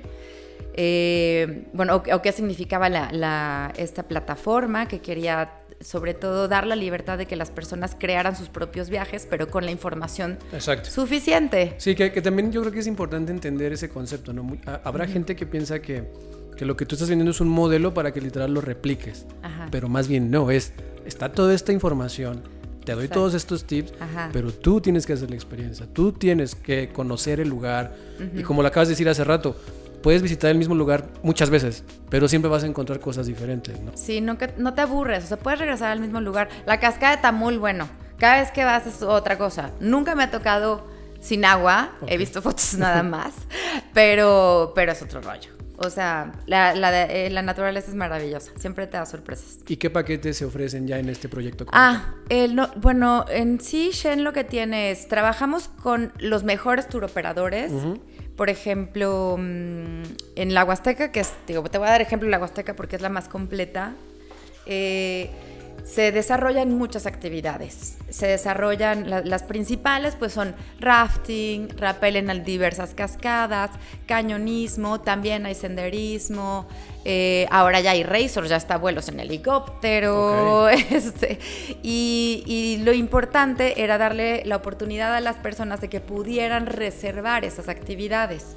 Eh, 0.77 1.67
bueno, 1.73 1.95
o, 1.95 2.21
qué 2.21 2.31
significaba 2.31 2.89
la, 2.89 3.73
esta 3.77 4.03
plataforma 4.03 4.87
que 4.87 4.99
quería 4.99 5.61
sobre 5.81 6.13
todo 6.13 6.47
dar 6.47 6.65
la 6.65 6.75
libertad 6.75 7.17
de 7.17 7.25
que 7.25 7.35
las 7.35 7.51
personas 7.51 7.95
crearan 7.97 8.35
sus 8.35 8.49
propios 8.49 8.89
viajes, 8.89 9.27
pero 9.29 9.49
con 9.49 9.65
la 9.65 9.71
información 9.71 10.37
suficiente. 10.83 11.75
Sí, 11.77 11.95
que, 11.95 12.09
también 12.21 12.51
yo 12.51 12.61
creo 12.61 12.73
que 12.73 12.79
es 12.79 12.87
importante 12.87 13.31
entender 13.31 13.73
ese 13.73 13.89
concepto, 13.89 14.33
¿no? 14.33 14.57
Habrá 14.83 15.05
gente 15.07 15.35
que 15.35 15.45
piensa 15.45 15.81
que, 15.81 16.03
que, 16.55 16.65
lo 16.65 16.75
que 16.75 16.85
tú 16.85 16.95
estás 16.95 17.09
vendiendo 17.09 17.31
es 17.31 17.41
un 17.41 17.49
modelo 17.49 17.93
para 17.93 18.11
que 18.11 18.21
literal 18.21 18.53
lo 18.53 18.61
repliques, 18.61 19.25
pero 19.71 19.89
más 19.89 20.07
bien 20.07 20.31
no, 20.31 20.51
es, 20.51 20.73
está 21.05 21.31
toda 21.31 21.53
esta 21.53 21.71
información, 21.71 22.41
te 22.83 22.93
doy 22.93 23.07
todos 23.07 23.33
estos 23.33 23.65
tips, 23.65 23.93
pero 24.31 24.51
tú 24.51 24.81
tienes 24.81 25.05
que 25.05 25.13
hacer 25.13 25.29
la 25.29 25.35
experiencia, 25.35 25.87
tú 25.91 26.11
tienes 26.11 26.55
que 26.55 26.89
conocer 26.89 27.39
el 27.39 27.49
lugar, 27.49 27.95
y 28.35 28.43
como 28.43 28.61
lo 28.61 28.67
acabas 28.67 28.87
de 28.87 28.93
decir 28.93 29.09
hace 29.09 29.23
rato, 29.23 29.55
puedes 30.05 30.21
visitar 30.21 30.51
el 30.51 30.57
mismo 30.59 30.75
lugar 30.75 31.07
muchas 31.23 31.49
veces, 31.49 31.83
pero 32.09 32.27
siempre 32.27 32.47
vas 32.49 32.63
a 32.63 32.67
encontrar 32.67 32.99
cosas 32.99 33.25
diferentes, 33.25 33.79
¿no? 33.81 33.91
Sí, 33.95 34.21
no, 34.21 34.37
que, 34.37 34.53
no 34.57 34.75
te 34.75 34.81
aburres, 34.81 35.23
o 35.23 35.27
sea, 35.27 35.37
puedes 35.37 35.59
regresar 35.59 35.91
al 35.91 35.99
mismo 35.99 36.21
lugar. 36.21 36.47
La 36.67 36.79
cascada 36.79 37.15
de 37.15 37.21
Tamul, 37.23 37.57
bueno, 37.57 37.89
cada 38.19 38.39
vez 38.39 38.51
que 38.51 38.63
vas 38.63 38.85
es 38.85 39.01
otra 39.01 39.39
cosa. 39.39 39.71
Nunca 39.79 40.13
me 40.13 40.21
ha 40.21 40.29
tocado 40.29 40.85
sin 41.21 41.43
agua, 41.43 41.89
he 42.05 42.17
visto 42.19 42.43
fotos 42.43 42.73
nada 42.77 43.01
más, 43.01 43.33
pero, 43.95 44.73
pero 44.75 44.91
es 44.91 45.01
otro 45.01 45.21
rollo. 45.21 45.54
O 45.77 45.89
sea, 45.89 46.31
la, 46.45 46.73
la, 46.73 47.03
eh, 47.03 47.29
la, 47.29 47.41
naturaleza 47.41 47.89
es 47.89 47.95
maravillosa, 47.95 48.51
siempre 48.57 48.87
te 48.87 48.97
da 48.97 49.05
sorpresas. 49.05 49.59
¿Y 49.67 49.77
qué 49.77 49.89
paquetes 49.89 50.37
se 50.37 50.45
ofrecen 50.45 50.87
ya 50.87 50.99
en 50.99 51.09
este 51.09 51.27
proyecto? 51.27 51.65
Ah, 51.71 52.15
el 52.29 52.55
no, 52.55 52.69
bueno, 52.77 53.25
en 53.29 53.59
sí 53.59 53.91
Shen 53.91 54.23
lo 54.23 54.31
que 54.31 54.43
tiene 54.43 54.91
es, 54.91 55.07
trabajamos 55.07 55.67
con 55.67 56.13
los 56.19 56.43
mejores 56.43 56.87
turoperadores. 56.87 57.71
operadores 57.71 58.15
por 58.35 58.49
ejemplo, 58.49 59.37
mm, 59.39 60.03
en 60.35 60.53
la 60.53 60.65
Huasteca, 60.65 61.11
que 61.11 61.21
es, 61.21 61.33
digo, 61.47 61.63
te 61.63 61.77
voy 61.77 61.87
a 61.87 61.91
dar 61.91 62.01
ejemplo 62.01 62.27
de 62.27 62.31
la 62.31 62.39
Huasteca 62.39 62.75
porque 62.75 62.95
es 62.97 63.01
la 63.01 63.09
más 63.09 63.29
completa, 63.29 63.93
eh, 64.65 65.29
se 65.83 66.11
desarrollan 66.11 66.75
muchas 66.77 67.05
actividades. 67.05 67.97
Se 68.09 68.27
desarrollan, 68.27 69.09
las 69.09 69.43
principales 69.43 70.15
pues 70.15 70.33
son 70.33 70.55
rafting, 70.79 71.69
rappel 71.77 72.15
en 72.15 72.43
diversas 72.43 72.93
cascadas, 72.93 73.71
cañonismo, 74.07 75.01
también 75.01 75.45
hay 75.45 75.53
senderismo, 75.53 76.67
eh, 77.03 77.47
ahora 77.51 77.81
ya 77.81 77.91
hay 77.91 78.03
racers, 78.03 78.49
ya 78.49 78.55
está 78.55 78.77
vuelos 78.77 79.09
en 79.09 79.19
helicóptero. 79.19 80.67
Este, 80.95 81.39
y, 81.83 82.43
y, 82.45 82.77
lo 82.83 82.93
importante 82.93 83.83
era 83.83 83.97
darle 83.97 84.43
la 84.45 84.55
oportunidad 84.55 85.15
a 85.15 85.19
las 85.19 85.35
personas 85.37 85.81
de 85.81 85.89
que 85.89 85.99
pudieran 85.99 86.67
reservar 86.67 87.43
esas 87.43 87.69
actividades. 87.69 88.55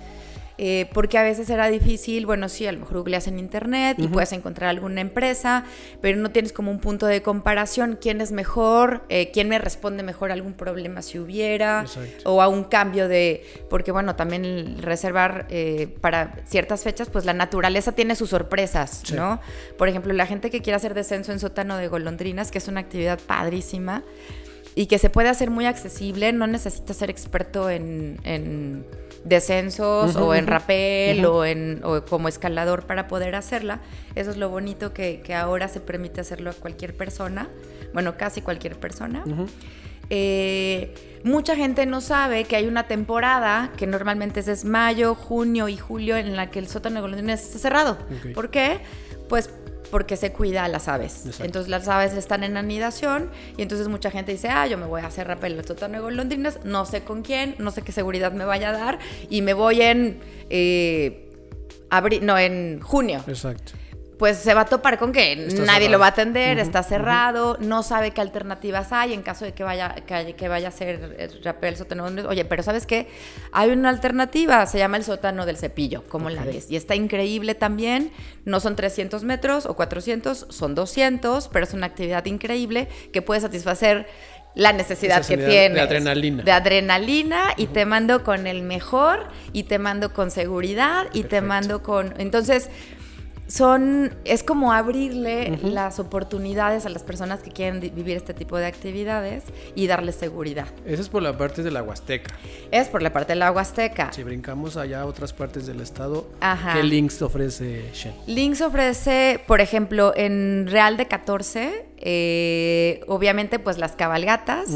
Eh, 0.61 0.91
porque 0.93 1.19
a 1.19 1.23
veces 1.23 1.49
era 1.51 1.69
difícil, 1.69 2.27
bueno, 2.27 2.49
sí, 2.49 2.67
a 2.67 2.73
lo 2.73 2.81
mejor 2.81 2.99
googleas 2.99 3.29
en 3.29 3.39
internet 3.39 3.97
y 4.01 4.09
puedes 4.09 4.33
encontrar 4.33 4.71
alguna 4.71 5.01
empresa, 5.01 5.65
pero 6.01 6.19
no 6.19 6.33
tienes 6.33 6.53
como 6.53 6.73
un 6.73 6.81
punto 6.81 7.07
de 7.07 7.23
comparación, 7.23 7.97
quién 8.01 8.21
es 8.21 8.33
mejor, 8.33 9.05
eh, 9.09 9.31
quién 9.31 9.49
me 9.49 9.61
responde 9.61 10.03
mejor 10.03 10.33
a 10.33 10.35
algún 10.35 10.55
problema 10.55 11.01
si 11.03 11.21
hubiera, 11.21 11.85
o 12.25 12.43
a 12.43 12.49
un 12.49 12.65
cambio 12.65 13.07
de, 13.07 13.47
porque 13.71 13.93
bueno, 13.93 14.17
también 14.17 14.83
reservar 14.83 15.47
eh, 15.49 15.95
para 16.01 16.35
ciertas 16.45 16.83
fechas, 16.83 17.09
pues 17.09 17.25
la 17.25 17.35
naturaleza 17.35 17.93
tiene 17.93 18.17
sus 18.17 18.31
sorpresas, 18.31 19.05
¿no? 19.13 19.41
Por 19.77 19.89
ejemplo, 19.89 20.13
la 20.13 20.27
gente 20.27 20.51
que 20.51 20.61
quiere 20.61 20.77
hacer 20.77 20.93
descenso 20.93 21.31
en 21.31 21.39
sótano 21.39 21.77
de 21.77 21.87
golondrinas, 21.87 22.51
que 22.51 22.59
es 22.59 22.67
una 22.67 22.81
actividad 22.81 23.21
padrísima 23.21 24.03
y 24.75 24.87
que 24.87 24.99
se 24.99 25.09
puede 25.09 25.29
hacer 25.29 25.51
muy 25.51 25.67
accesible, 25.67 26.33
no 26.33 26.49
necesitas 26.49 26.97
ser 26.97 27.11
experto 27.11 27.71
en 27.71 28.19
descensos 29.29 30.17
o 30.17 30.35
en 30.35 30.47
rapel 30.47 31.25
o, 31.27 31.45
en, 31.45 31.83
como 32.09 32.29
escalador 32.29 32.87
para 32.87 33.09
poder 33.09 33.35
hacerla. 33.35 33.81
Eso 34.15 34.31
es 34.31 34.37
lo 34.37 34.49
bonito 34.49 34.93
que, 34.93 35.23
ahora 35.35 35.69
se 35.69 35.81
permite 35.81 36.21
hacerlo 36.21 36.51
a 36.51 36.53
cualquier 36.55 36.97
persona, 36.97 37.49
bueno, 37.93 38.17
casi 38.17 38.41
cualquier 38.41 38.79
persona. 38.79 39.25
Eh, 40.11 41.21
mucha 41.25 41.55
gente 41.55 41.85
no 41.85 42.01
sabe 42.01 42.45
que 42.45 42.57
hay 42.57 42.67
una 42.67 42.87
temporada 42.87 43.73
que 43.77 43.87
normalmente 43.87 44.41
es 44.41 44.65
mayo, 44.65 45.15
junio 45.15 45.69
y 45.69 45.77
julio 45.77 46.17
en 46.17 46.35
la 46.35 46.51
que 46.51 46.59
el 46.59 46.69
sótano 46.69 46.97
de 46.97 47.01
golondrinas 47.03 47.43
está 47.43 47.59
cerrado. 47.59 47.99
¿Por 48.35 48.51
qué? 48.51 48.81
Pues 49.29 49.51
porque 49.91 50.17
se 50.17 50.33
cuida 50.33 50.65
a 50.65 50.69
las 50.69 50.89
aves. 50.89 51.41
Entonces 51.41 51.69
las 51.69 51.89
aves 51.89 52.13
están 52.15 52.45
en 52.45 52.57
anidación 52.57 53.31
y 53.57 53.63
entonces 53.63 53.89
mucha 53.89 54.11
gente 54.11 54.33
dice, 54.33 54.49
ah, 54.49 54.67
yo 54.67 54.79
me 54.79 54.87
voy 54.87 55.01
a 55.03 55.07
hacer 55.07 55.27
rapel 55.27 55.57
de 55.57 55.99
golondrinas, 55.99 56.61
no 56.65 56.85
sé 56.85 57.03
con 57.03 57.23
quién, 57.23 57.55
no 57.59 57.71
sé 57.71 57.83
qué 57.83 57.93
seguridad 57.93 58.33
me 58.33 58.45
vaya 58.45 58.71
a 58.71 58.73
dar 58.73 58.99
y 59.29 59.43
me 59.43 59.55
voy 59.55 59.83
en... 59.83 60.21
Eh, 60.51 61.25
abril, 61.91 62.25
no, 62.25 62.39
en 62.39 62.81
junio. 62.81 63.25
Exacto 63.27 63.73
pues 64.19 64.37
se 64.39 64.53
va 64.53 64.63
a 64.63 64.65
topar 64.65 64.99
con 64.99 65.13
que 65.13 65.37
nadie 65.65 65.89
lo 65.89 65.99
va 66.01 66.07
a 66.07 66.09
atender, 66.11 66.59
está 66.59 66.83
cerrado, 66.83 67.57
no 67.61 67.85
sabe 67.85 68.11
qué 68.11 68.21
alternativas 68.21 68.93
hay 68.93 69.13
en 69.13 69.23
caso 69.23 69.45
de 69.45 69.53
que 69.53 69.63
vaya, 69.63 69.95
que, 69.95 70.49
vaya 70.49 70.69
a 70.69 70.71
ser 70.73 71.17
el 71.19 71.45
rapel 71.45 71.77
sótano. 71.77 72.07
Oye, 72.29 72.45
pero 72.45 72.63
¿sabes 72.65 72.85
qué? 72.85 73.07
Hay 73.53 73.71
una 73.71 73.91
alternativa, 73.91 74.67
se 74.67 74.79
llama 74.79 74.97
el 74.97 75.05
sótano 75.05 75.47
del 75.47 75.57
cepillo, 75.57 76.03
como 76.09 76.31
la 76.31 76.45
ves. 76.45 76.69
Y 76.69 76.77
está 76.77 76.97
increíble 76.97 77.55
también, 77.55 78.11
no 78.45 78.59
son 78.59 78.75
300 78.75 79.23
metros 79.23 79.67
o 79.67 79.77
400, 79.77 80.47
son 80.51 80.75
200, 80.75 81.49
pero 81.49 81.65
es 81.65 81.73
una 81.73 81.87
actividad 81.87 82.27
increíble 82.27 82.89
que 83.13 83.23
puede 83.23 83.41
satisfacer 83.41 84.09
la 84.57 84.73
necesidad 84.73 85.25
que 85.25 85.37
tienes. 85.37 85.75
De 85.75 85.81
adrenalina. 85.81 86.43
De 86.43 86.51
adrenalina 86.51 87.55
y 87.57 87.69
te 87.69 87.87
mando 87.87 88.25
con 88.25 88.49
el 88.49 88.63
mejor 88.63 89.29
y 89.53 89.65
te 89.65 89.79
mando 89.79 90.13
con 90.13 90.33
seguridad 90.33 91.07
y 91.13 91.23
te 91.23 91.41
mando 91.41 91.85
con... 91.85 92.15
Entonces 92.19 92.69
son, 93.49 94.15
es 94.25 94.43
como 94.43 94.73
abrirle 94.73 95.59
las 95.63 95.99
oportunidades 95.99 96.85
a 96.85 96.91
las 96.91 97.03
personas 97.03 97.43
que 97.43 97.51
quieren 97.51 97.81
vivir 97.81 98.17
este 98.17 98.35
tipo 98.35 98.59
de 98.59 98.67
actividades 98.67 99.45
y 99.75 99.87
darles 99.87 100.17
seguridad. 100.17 100.67
Esa 100.85 101.03
es 101.03 101.09
por 101.09 101.23
la 101.23 101.37
parte 101.37 101.63
de 101.63 101.71
la 101.71 101.83
Huasteca. 101.83 102.35
Es 102.71 102.89
por 102.89 103.03
la 103.03 103.13
parte 103.13 103.33
de 103.33 103.37
la 103.37 103.51
Huasteca. 103.51 104.13
Si 104.13 104.23
brincamos 104.23 104.77
allá 104.77 105.01
a 105.01 105.07
otras 105.07 105.33
partes 105.33 105.67
del 105.67 105.81
estado, 105.81 106.29
¿qué 106.75 106.83
links 106.83 107.23
ofrece 107.23 107.91
Shen? 107.95 108.15
Links 108.27 108.61
ofrece, 108.61 109.41
por 109.47 109.63
ejemplo, 109.63 110.13
en 110.15 110.67
Real 110.69 110.99
de 110.99 111.09
14, 111.09 111.87
eh, 111.97 113.01
obviamente 113.09 113.59
pues 113.59 113.79
las 113.79 113.93
cabalgatas. 113.93 114.69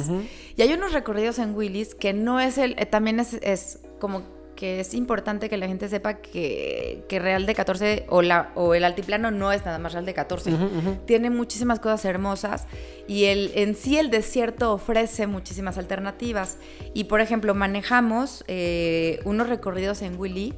Y 0.56 0.62
hay 0.62 0.72
unos 0.72 0.92
recorridos 0.92 1.38
en 1.38 1.54
Willis 1.54 1.94
que 1.94 2.14
no 2.14 2.40
es 2.40 2.56
el, 2.56 2.74
eh, 2.78 2.86
también 2.86 3.20
es, 3.20 3.34
es 3.34 3.80
como 3.98 4.41
que 4.56 4.80
es 4.80 4.94
importante 4.94 5.48
que 5.48 5.56
la 5.56 5.66
gente 5.66 5.88
sepa 5.88 6.14
que, 6.14 7.04
Real 7.10 7.46
de 7.46 7.54
14 7.54 8.06
o, 8.08 8.22
la, 8.22 8.50
o 8.54 8.74
el 8.74 8.84
altiplano 8.84 9.30
no 9.30 9.52
es 9.52 9.64
nada 9.64 9.78
más 9.78 9.92
Real 9.92 10.06
de 10.06 10.14
14. 10.14 10.52
Tiene 11.06 11.30
muchísimas 11.30 11.78
cosas 11.80 12.04
hermosas 12.04 12.66
y 13.06 13.24
el, 13.24 13.52
en 13.54 13.74
sí 13.74 13.98
el 13.98 14.10
desierto 14.10 14.72
ofrece 14.72 15.26
muchísimas 15.26 15.78
alternativas. 15.78 16.58
Y 16.94 17.04
por 17.04 17.20
ejemplo, 17.20 17.54
manejamos 17.54 18.44
eh, 18.48 19.20
unos 19.24 19.48
recorridos 19.48 20.02
en 20.02 20.18
Willy 20.18 20.54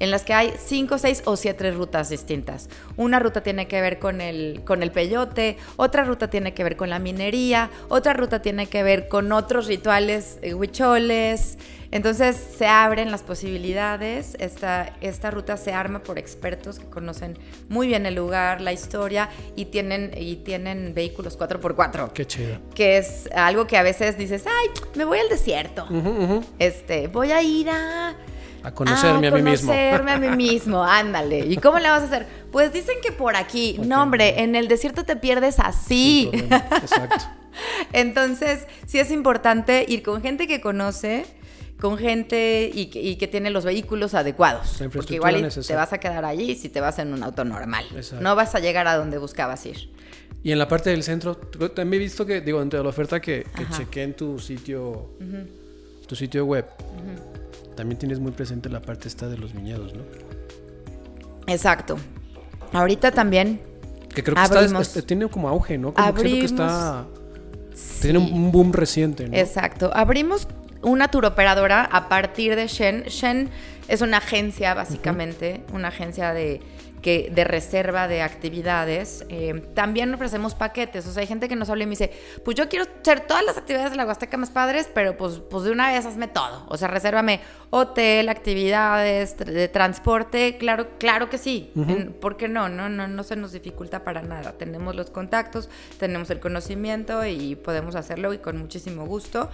en 0.00 0.10
las 0.10 0.24
que 0.24 0.32
hay 0.34 0.52
cinco, 0.58 0.98
seis 0.98 1.22
o 1.26 1.36
siete 1.36 1.70
rutas 1.70 2.08
distintas. 2.08 2.68
Una 2.96 3.20
ruta 3.20 3.42
tiene 3.42 3.68
que 3.68 3.80
ver 3.80 3.98
con 3.98 4.20
el, 4.20 4.62
con 4.64 4.82
el 4.82 4.90
peyote, 4.90 5.58
otra 5.76 6.04
ruta 6.04 6.28
tiene 6.28 6.54
que 6.54 6.64
ver 6.64 6.76
con 6.76 6.90
la 6.90 6.98
minería, 6.98 7.70
otra 7.88 8.14
ruta 8.14 8.42
tiene 8.42 8.66
que 8.66 8.82
ver 8.82 9.08
con 9.08 9.30
otros 9.30 9.66
rituales 9.66 10.38
eh, 10.42 10.54
huicholes. 10.54 11.58
Entonces 11.92 12.36
se 12.36 12.66
abren 12.66 13.10
las 13.10 13.22
posibilidades, 13.22 14.36
esta, 14.38 14.94
esta 15.00 15.30
ruta 15.30 15.56
se 15.56 15.72
arma 15.72 16.00
por 16.00 16.18
expertos 16.18 16.78
que 16.78 16.86
conocen 16.86 17.36
muy 17.68 17.88
bien 17.88 18.06
el 18.06 18.14
lugar, 18.14 18.60
la 18.60 18.72
historia 18.72 19.28
y 19.56 19.66
tienen, 19.66 20.12
y 20.16 20.36
tienen 20.36 20.94
vehículos 20.94 21.38
4x4. 21.38 22.12
Qué 22.12 22.26
chido. 22.26 22.58
Que 22.74 22.98
es 22.98 23.28
algo 23.34 23.66
que 23.66 23.76
a 23.76 23.82
veces 23.82 24.16
dices, 24.16 24.44
ay, 24.46 24.68
me 24.94 25.04
voy 25.04 25.18
al 25.18 25.28
desierto. 25.28 25.88
Este, 26.58 27.08
voy 27.08 27.32
a 27.32 27.42
ir 27.42 27.70
a 27.70 28.14
a 28.62 28.72
conocerme 28.72 29.28
a, 29.28 29.30
mí 29.30 29.42
mismo. 29.42 29.72
A 29.72 29.74
conocerme 29.74 30.12
a 30.12 30.18
mí 30.18 30.36
mismo, 30.36 30.84
ándale. 30.84 31.40
¿Y 31.40 31.56
cómo 31.56 31.78
le 31.78 31.88
vas 31.88 32.02
a 32.02 32.06
hacer? 32.06 32.26
Pues 32.52 32.72
dicen 32.72 32.96
que 33.02 33.12
por 33.12 33.36
aquí. 33.36 33.80
No, 33.82 34.02
hombre, 34.02 34.42
en 34.42 34.54
el 34.54 34.68
desierto 34.68 35.04
te 35.04 35.16
pierdes 35.16 35.58
así. 35.58 36.30
Exacto. 36.32 37.24
Entonces, 37.92 38.66
sí 38.86 38.98
es 38.98 39.10
importante 39.10 39.84
ir 39.88 40.02
con 40.02 40.22
gente 40.22 40.46
que 40.46 40.60
conoce, 40.60 41.26
con 41.80 41.98
gente 41.98 42.70
y 42.72 43.16
que, 43.16 43.28
tiene 43.28 43.50
los 43.50 43.64
vehículos 43.64 44.14
adecuados. 44.14 44.82
Porque 44.92 45.14
igual 45.16 45.48
te 45.66 45.74
vas 45.74 45.92
a 45.92 45.98
quedar 45.98 46.24
allí 46.24 46.54
si 46.54 46.68
te 46.68 46.80
vas 46.80 46.98
en 46.98 47.12
un 47.12 47.22
auto 47.22 47.44
normal. 47.44 47.84
No 48.20 48.36
vas 48.36 48.54
a 48.54 48.60
llegar 48.60 48.86
a 48.86 48.96
donde 48.96 49.18
buscabas 49.18 49.64
ir. 49.66 49.90
Y 50.42 50.52
en 50.52 50.58
la 50.58 50.68
parte 50.68 50.90
del 50.90 51.02
centro, 51.02 51.36
también 51.36 52.00
he 52.00 52.04
visto 52.04 52.24
que, 52.24 52.40
digo, 52.40 52.62
entre 52.62 52.82
la 52.82 52.88
oferta 52.88 53.20
que, 53.20 53.46
chequé 53.76 54.04
en 54.04 54.14
tu 54.14 54.38
sitio, 54.38 55.10
tu 56.06 56.14
sitio 56.14 56.44
web, 56.44 56.66
también 57.76 57.98
tienes 57.98 58.20
muy 58.20 58.32
presente 58.32 58.68
la 58.68 58.80
parte 58.80 59.08
esta 59.08 59.28
de 59.28 59.38
los 59.38 59.52
viñedos, 59.52 59.94
¿no? 59.94 60.02
Exacto. 61.46 61.98
Ahorita 62.72 63.10
también. 63.10 63.60
Que 64.14 64.22
creo 64.22 64.34
que 64.34 64.42
está, 64.42 65.02
tiene 65.02 65.28
como 65.28 65.48
auge, 65.48 65.78
¿no? 65.78 65.94
Como 65.94 66.14
que 66.14 66.22
que 66.22 66.44
está. 66.44 67.06
Tiene 68.00 68.18
un 68.18 68.50
boom 68.50 68.72
reciente, 68.72 69.28
¿no? 69.28 69.36
Exacto. 69.36 69.90
Abrimos 69.94 70.46
una 70.82 71.08
turoperadora 71.08 71.84
a 71.84 72.08
partir 72.08 72.56
de 72.56 72.66
Shen. 72.66 73.04
Shen 73.04 73.50
es 73.88 74.00
una 74.00 74.18
agencia, 74.18 74.74
básicamente, 74.74 75.62
una 75.72 75.88
agencia 75.88 76.32
de 76.32 76.60
que 77.00 77.30
de 77.32 77.44
reserva 77.44 78.08
de 78.08 78.22
actividades. 78.22 79.24
Eh, 79.28 79.62
también 79.74 80.12
ofrecemos 80.12 80.54
paquetes. 80.54 81.06
O 81.06 81.12
sea, 81.12 81.22
hay 81.22 81.26
gente 81.26 81.48
que 81.48 81.56
nos 81.56 81.70
habla 81.70 81.84
y 81.84 81.86
me 81.86 81.90
dice, 81.90 82.12
pues 82.44 82.56
yo 82.56 82.68
quiero 82.68 82.84
hacer 83.00 83.20
todas 83.20 83.44
las 83.44 83.56
actividades 83.56 83.90
de 83.90 83.96
la 83.96 84.06
Huasteca 84.06 84.36
más 84.36 84.50
padres, 84.50 84.88
pero 84.92 85.16
pues, 85.16 85.40
pues 85.50 85.64
de 85.64 85.70
una 85.70 85.90
vez 85.90 86.04
hazme 86.06 86.28
todo. 86.28 86.66
O 86.68 86.76
sea, 86.76 86.88
resérvame 86.88 87.40
hotel, 87.70 88.28
actividades, 88.28 89.36
de 89.38 89.68
transporte. 89.68 90.56
Claro, 90.58 90.88
claro 90.98 91.30
que 91.30 91.38
sí. 91.38 91.72
¿Por 92.20 92.36
qué 92.36 92.48
no? 92.48 92.68
No, 92.68 92.88
no? 92.88 93.08
no 93.08 93.22
se 93.22 93.36
nos 93.36 93.52
dificulta 93.52 94.04
para 94.04 94.22
nada. 94.22 94.52
Tenemos 94.52 94.94
los 94.94 95.10
contactos, 95.10 95.68
tenemos 95.98 96.30
el 96.30 96.40
conocimiento 96.40 97.24
y 97.26 97.56
podemos 97.56 97.94
hacerlo 97.94 98.32
y 98.34 98.38
con 98.38 98.58
muchísimo 98.58 99.06
gusto. 99.06 99.50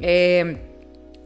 Eh, 0.00 0.68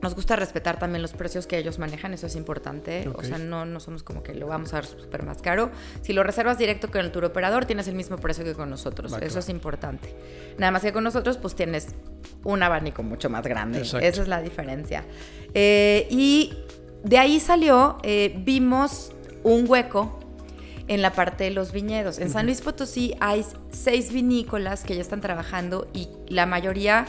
nos 0.03 0.15
gusta 0.15 0.37
respetar 0.37 0.79
también 0.79 1.03
los 1.03 1.15
precios 1.15 1.47
que 1.47 1.57
ellos 1.57 1.79
manejan, 1.79 2.13
eso 2.13 2.27
es 2.27 2.37
importante. 2.37 3.09
O 3.15 3.23
sea, 3.23 3.39
no, 3.39 3.65
no 3.65 3.81
somos 3.81 4.03
como 4.03 4.23
que 4.23 4.35
lo 4.35 4.47
vamos 4.47 4.73
a 4.73 4.77
dar 4.77 4.87
súper 4.87 5.23
más 5.25 5.41
caro. 5.41 5.71
Si 6.03 6.13
lo 6.13 6.23
reservas 6.23 6.59
directo 6.59 6.91
con 6.91 7.01
el 7.01 7.11
tour 7.11 7.25
operador, 7.25 7.65
tienes 7.65 7.89
el 7.89 7.95
mismo 7.95 8.19
precio 8.19 8.45
que 8.45 8.55
con 8.55 8.69
nosotros. 8.69 9.13
eso 9.21 9.39
es 9.39 9.49
importante. 9.49 10.15
Nada 10.59 10.71
más 10.71 10.83
que 10.83 10.93
con 10.93 11.03
nosotros, 11.03 11.39
pues 11.39 11.55
tienes 11.55 11.89
un 12.45 12.63
abanico 12.63 13.03
mucho 13.03 13.31
más 13.31 13.45
grande. 13.47 13.81
Esa 13.81 14.01
es 14.01 14.29
la 14.29 14.43
diferencia. 14.43 15.05
Eh, 15.55 16.07
y 16.11 16.55
de 17.03 17.19
ahí 17.19 17.41
salió, 17.41 17.99
eh, 18.03 18.35
vimos 18.45 19.13
un 19.45 19.65
hueco 19.69 20.21
en 20.89 21.03
la 21.03 21.13
parte 21.13 21.45
de 21.45 21.51
los 21.51 21.73
viñedos. 21.73 22.19
En 22.19 22.31
San 22.31 22.47
Luis 22.47 22.61
Potosí 22.61 23.15
hay 23.19 23.45
seis 23.71 24.13
vinícolas 24.13 24.85
que 24.85 24.95
ya 24.95 25.01
están 25.01 25.21
trabajando 25.21 25.89
y 25.93 26.09
la 26.29 26.47
mayoría 26.47 27.07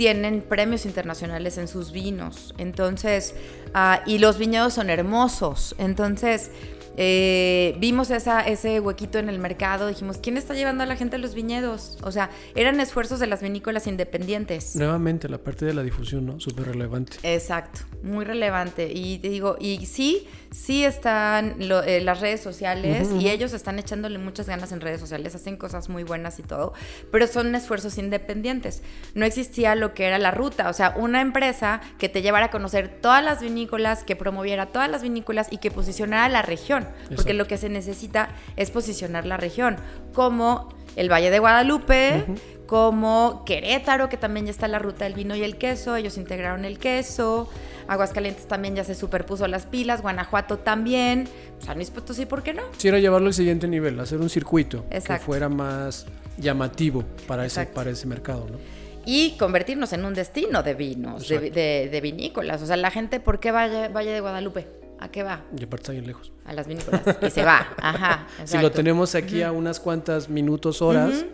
tienen 0.00 0.40
premios 0.40 0.86
internacionales 0.86 1.58
en 1.58 1.68
sus 1.68 1.92
vinos. 1.92 2.54
Entonces, 2.56 3.34
ah, 3.74 4.00
y 4.06 4.16
los 4.16 4.38
viñedos 4.38 4.72
son 4.72 4.88
hermosos. 4.88 5.74
Entonces, 5.76 6.50
eh, 6.96 7.76
vimos 7.78 8.10
esa, 8.10 8.40
ese 8.40 8.80
huequito 8.80 9.18
en 9.18 9.28
el 9.28 9.38
mercado, 9.38 9.88
dijimos, 9.88 10.18
¿quién 10.18 10.36
está 10.36 10.54
llevando 10.54 10.82
a 10.84 10.86
la 10.86 10.96
gente 10.96 11.16
a 11.16 11.18
los 11.18 11.34
viñedos? 11.34 11.98
O 12.02 12.12
sea, 12.12 12.30
eran 12.54 12.80
esfuerzos 12.80 13.20
de 13.20 13.26
las 13.26 13.42
vinícolas 13.42 13.86
independientes. 13.86 14.76
Nuevamente, 14.76 15.28
la 15.28 15.38
parte 15.38 15.64
de 15.64 15.74
la 15.74 15.82
difusión, 15.82 16.26
¿no? 16.26 16.40
Súper 16.40 16.66
relevante. 16.66 17.16
Exacto, 17.22 17.80
muy 18.02 18.24
relevante. 18.24 18.90
Y 18.92 19.18
te 19.18 19.28
digo, 19.28 19.56
y 19.60 19.86
sí, 19.86 20.26
sí 20.50 20.84
están 20.84 21.56
eh, 21.60 22.00
las 22.02 22.20
redes 22.20 22.40
sociales 22.40 23.08
y 23.18 23.28
ellos 23.30 23.52
están 23.52 23.78
echándole 23.78 24.18
muchas 24.18 24.48
ganas 24.48 24.72
en 24.72 24.80
redes 24.80 25.00
sociales, 25.00 25.34
hacen 25.34 25.56
cosas 25.56 25.88
muy 25.88 26.02
buenas 26.02 26.38
y 26.38 26.42
todo, 26.42 26.72
pero 27.10 27.26
son 27.26 27.54
esfuerzos 27.54 27.98
independientes. 27.98 28.82
No 29.14 29.24
existía 29.24 29.74
lo 29.74 29.94
que 29.94 30.06
era 30.06 30.18
la 30.18 30.30
ruta, 30.30 30.68
o 30.68 30.72
sea, 30.72 30.94
una 30.96 31.20
empresa 31.20 31.80
que 31.98 32.08
te 32.08 32.22
llevara 32.22 32.46
a 32.46 32.50
conocer 32.50 32.88
todas 33.00 33.24
las 33.24 33.40
vinícolas, 33.40 34.04
que 34.04 34.16
promoviera 34.16 34.66
todas 34.66 34.90
las 34.90 35.02
vinícolas 35.02 35.48
y 35.50 35.58
que 35.58 35.70
posicionara 35.70 36.28
la 36.28 36.42
región, 36.42 36.79
porque 37.14 37.34
lo 37.34 37.46
que 37.46 37.56
se 37.56 37.68
necesita 37.68 38.30
es 38.56 38.70
posicionar 38.70 39.26
la 39.26 39.36
región, 39.36 39.76
como 40.12 40.68
el 40.96 41.10
Valle 41.10 41.30
de 41.30 41.38
Guadalupe, 41.38 42.24
como 42.66 43.42
Querétaro, 43.44 44.08
que 44.08 44.16
también 44.16 44.46
ya 44.46 44.52
está 44.52 44.68
la 44.68 44.78
ruta 44.78 45.04
del 45.04 45.14
vino 45.14 45.34
y 45.34 45.42
el 45.42 45.56
queso, 45.56 45.96
ellos 45.96 46.16
integraron 46.16 46.64
el 46.64 46.78
queso, 46.78 47.48
Aguascalientes 47.88 48.46
también 48.46 48.76
ya 48.76 48.84
se 48.84 48.94
superpuso 48.94 49.48
las 49.48 49.66
pilas, 49.66 50.02
Guanajuato 50.02 50.58
también, 50.58 51.28
San 51.58 51.76
Luis 51.76 51.90
Potosí, 51.90 52.26
¿por 52.26 52.42
qué 52.42 52.54
no? 52.54 52.70
Quisiera 52.72 52.98
llevarlo 52.98 53.28
al 53.28 53.34
siguiente 53.34 53.66
nivel, 53.66 53.98
hacer 53.98 54.20
un 54.20 54.30
circuito 54.30 54.84
que 54.88 55.18
fuera 55.18 55.48
más 55.48 56.06
llamativo 56.38 57.04
para 57.26 57.44
ese, 57.44 57.66
para 57.66 57.90
ese 57.90 58.06
mercado, 58.06 58.46
¿no? 58.50 58.58
y 59.04 59.32
convertirnos 59.38 59.92
en 59.92 60.04
un 60.04 60.14
destino 60.14 60.62
de 60.62 60.74
vinos, 60.74 61.28
de, 61.28 62.00
vinícolas. 62.02 62.62
O 62.62 62.66
sea, 62.66 62.76
la 62.76 62.90
gente, 62.90 63.18
¿por 63.18 63.40
qué 63.40 63.50
vaya, 63.50 63.88
vaya 63.88 64.12
de 64.12 64.20
Guadalupe? 64.20 64.66
¿A 65.00 65.10
qué 65.10 65.22
va? 65.22 65.42
Y 65.56 65.64
aparte 65.64 65.82
está 65.82 65.92
bien 65.92 66.06
lejos. 66.06 66.30
A 66.44 66.52
las 66.52 66.68
vinícolas. 66.68 67.02
Y 67.22 67.30
se 67.30 67.42
va. 67.42 67.66
Ajá. 67.78 68.26
Si 68.44 68.58
lo 68.58 68.70
tenemos 68.70 69.14
aquí 69.14 69.42
a 69.42 69.50
unas 69.50 69.80
cuantas 69.80 70.28
minutos, 70.28 70.82
horas, 70.82 71.24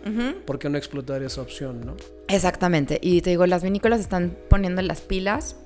¿por 0.45 0.57
qué 0.57 0.69
no 0.69 0.77
explotar 0.77 1.21
esa 1.21 1.41
opción, 1.41 1.85
no? 1.85 1.95
Exactamente. 2.29 2.97
Y 3.01 3.21
te 3.21 3.29
digo, 3.31 3.45
las 3.45 3.63
vinícolas 3.63 3.99
están 3.99 4.37
poniendo 4.49 4.81
las 4.81 5.01
pilas, 5.01 5.57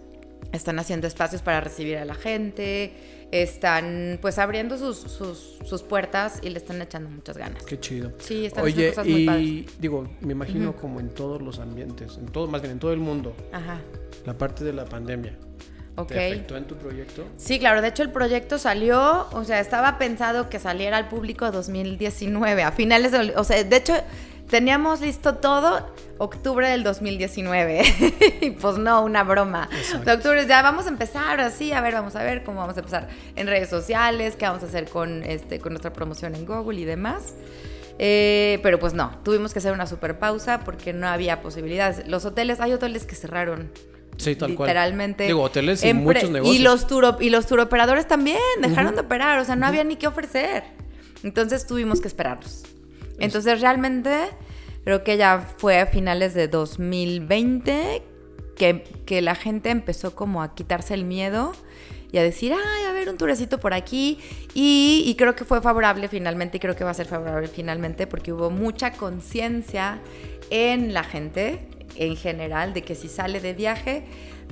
están 0.51 0.79
haciendo 0.79 1.05
espacios 1.05 1.43
para 1.43 1.61
recibir 1.61 1.97
a 1.97 2.05
la 2.05 2.15
gente, 2.15 2.93
están 3.31 4.17
pues 4.19 4.39
abriendo 4.39 4.79
sus, 4.79 4.97
sus, 4.97 5.83
puertas 5.83 6.39
y 6.41 6.49
le 6.49 6.57
están 6.57 6.81
echando 6.81 7.07
muchas 7.07 7.37
ganas. 7.37 7.63
Qué 7.63 7.79
chido. 7.79 8.11
Sí, 8.17 8.47
están 8.47 8.65
haciendo 8.65 8.95
cosas 8.95 9.05
muy 9.05 9.21
y 9.21 9.67
digo, 9.79 10.09
me 10.21 10.33
imagino 10.33 10.75
como 10.75 10.99
en 10.99 11.09
todos 11.09 11.39
los 11.39 11.59
ambientes, 11.59 12.17
en 12.17 12.25
todo, 12.25 12.47
más 12.47 12.61
bien 12.61 12.73
en 12.73 12.79
todo 12.79 12.93
el 12.93 12.99
mundo, 12.99 13.35
Ajá. 13.51 13.79
la 14.25 14.35
parte 14.37 14.63
de 14.63 14.73
la 14.73 14.85
pandemia 14.85 15.37
¿Te 16.07 16.27
afectó 16.27 16.57
en 16.57 16.65
tu 16.65 16.75
proyecto? 16.75 17.25
Sí, 17.37 17.59
claro. 17.59 17.81
De 17.81 17.89
hecho, 17.89 18.03
el 18.03 18.11
proyecto 18.11 18.57
salió, 18.57 19.27
o 19.31 19.43
sea, 19.43 19.59
estaba 19.59 19.97
pensado 19.97 20.49
que 20.49 20.59
saliera 20.59 20.97
al 20.97 21.07
público 21.07 21.51
2019, 21.51 22.63
a 22.63 22.71
finales 22.71 23.11
de... 23.11 23.33
O 23.35 23.43
sea, 23.43 23.63
de 23.63 23.75
hecho, 23.75 23.93
teníamos 24.49 25.01
listo 25.01 25.35
todo 25.35 25.93
octubre 26.17 26.69
del 26.69 26.83
2019. 26.83 27.81
y 28.41 28.51
pues 28.51 28.77
no, 28.77 29.03
una 29.03 29.23
broma. 29.23 29.69
De 30.05 30.11
octubre 30.11 30.45
ya 30.45 30.61
vamos 30.61 30.85
a 30.85 30.89
empezar 30.89 31.39
así, 31.39 31.71
a 31.71 31.81
ver, 31.81 31.93
vamos 31.93 32.15
a 32.15 32.23
ver 32.23 32.43
cómo 32.43 32.59
vamos 32.59 32.75
a 32.77 32.81
empezar 32.81 33.07
en 33.35 33.47
redes 33.47 33.69
sociales, 33.69 34.35
qué 34.35 34.45
vamos 34.45 34.61
a 34.63 34.67
hacer 34.67 34.87
con, 34.87 35.23
este, 35.23 35.59
con 35.59 35.73
nuestra 35.73 35.93
promoción 35.93 36.35
en 36.35 36.45
Google 36.45 36.79
y 36.79 36.85
demás. 36.85 37.33
Eh, 37.97 38.59
pero 38.63 38.79
pues 38.79 38.93
no, 38.93 39.19
tuvimos 39.23 39.53
que 39.53 39.59
hacer 39.59 39.73
una 39.73 39.87
super 39.87 40.17
pausa 40.19 40.61
porque 40.65 40.91
no 40.91 41.07
había 41.07 41.41
posibilidades. 41.41 42.07
Los 42.07 42.25
hoteles, 42.25 42.59
hay 42.59 42.73
hoteles 42.73 43.05
que 43.05 43.15
cerraron. 43.15 43.71
Sí, 44.17 44.35
tal 44.35 44.51
literalmente. 44.51 45.25
Digo, 45.25 45.41
hoteles 45.41 45.83
y 45.83 45.93
muchos 45.93 46.29
negocios. 46.29 46.55
Y 46.55 46.59
los, 46.59 46.87
turo, 46.87 47.17
y 47.19 47.29
los 47.29 47.47
turoperadores 47.47 48.07
también 48.07 48.39
dejaron 48.61 48.95
de 48.95 49.01
operar, 49.01 49.39
o 49.39 49.45
sea, 49.45 49.55
no 49.55 49.65
había 49.65 49.83
ni 49.83 49.95
qué 49.95 50.07
ofrecer. 50.07 50.63
Entonces 51.23 51.65
tuvimos 51.65 52.01
que 52.01 52.07
esperarlos. 52.07 52.63
Entonces 53.19 53.61
realmente 53.61 54.29
creo 54.83 55.03
que 55.03 55.17
ya 55.17 55.47
fue 55.57 55.79
a 55.79 55.85
finales 55.85 56.33
de 56.33 56.47
2020 56.47 58.03
que, 58.55 58.83
que 59.05 59.21
la 59.21 59.35
gente 59.35 59.69
empezó 59.69 60.15
como 60.15 60.41
a 60.41 60.55
quitarse 60.55 60.93
el 60.93 61.05
miedo 61.05 61.53
y 62.11 62.17
a 62.17 62.23
decir, 62.23 62.53
ay, 62.53 62.85
a 62.85 62.91
ver, 62.91 63.09
un 63.09 63.17
turecito 63.17 63.59
por 63.59 63.73
aquí. 63.73 64.19
Y, 64.53 65.03
y, 65.05 65.15
creo 65.15 65.35
que 65.35 65.45
fue 65.45 65.61
favorable 65.61 66.09
finalmente 66.09 66.57
y 66.57 66.59
creo 66.59 66.75
que 66.75 66.83
va 66.83 66.91
a 66.91 66.93
ser 66.93 67.07
favorable 67.07 67.47
finalmente 67.47 68.05
porque 68.05 68.33
hubo 68.33 68.49
mucha 68.49 68.91
conciencia 68.91 70.01
en 70.49 70.93
la 70.93 71.03
gente 71.03 71.67
en 71.95 72.15
general 72.15 72.73
de 72.73 72.83
que 72.83 72.95
si 72.95 73.07
sale 73.07 73.39
de 73.39 73.53
viaje, 73.53 74.03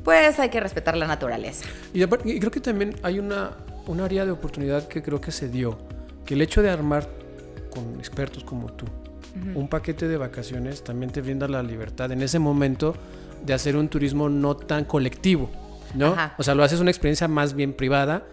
pues 0.03 0.39
hay 0.39 0.49
que 0.49 0.59
respetar 0.59 0.95
la 0.97 1.07
naturaleza. 1.07 1.65
Y, 1.93 2.05
creo 2.05 2.51
que 2.51 2.59
también 2.59 2.95
hay 3.03 3.19
una, 3.19 3.57
un 3.87 4.01
área 4.01 4.25
de 4.25 4.31
oportunidad 4.31 4.87
que 4.87 5.01
creo 5.01 5.19
que 5.19 5.31
se 5.31 5.49
dio, 5.49 5.77
que 6.25 6.33
el 6.33 6.41
hecho 6.41 6.61
de 6.61 6.69
armar 6.69 7.07
con 7.69 7.99
expertos 7.99 8.43
como 8.43 8.71
tú 8.73 8.85
un 9.55 9.67
paquete 9.67 10.07
de 10.07 10.17
vacaciones 10.17 10.83
también 10.83 11.11
te 11.11 11.21
brinda 11.21 11.47
la 11.47 11.63
libertad 11.63 12.11
en 12.11 12.21
ese 12.21 12.39
momento 12.39 12.95
de 13.45 13.53
hacer 13.53 13.77
un 13.77 13.87
turismo 13.87 14.29
no 14.29 14.55
tan 14.55 14.85
colectivo. 14.85 15.49
¿No? 15.93 16.15
O 16.37 16.43
sea, 16.43 16.55
lo 16.55 16.63
haces 16.63 16.79
una 16.79 16.91
experiencia 16.91 17.27
más 17.27 17.53
bien 17.53 17.73
privada 17.73 18.25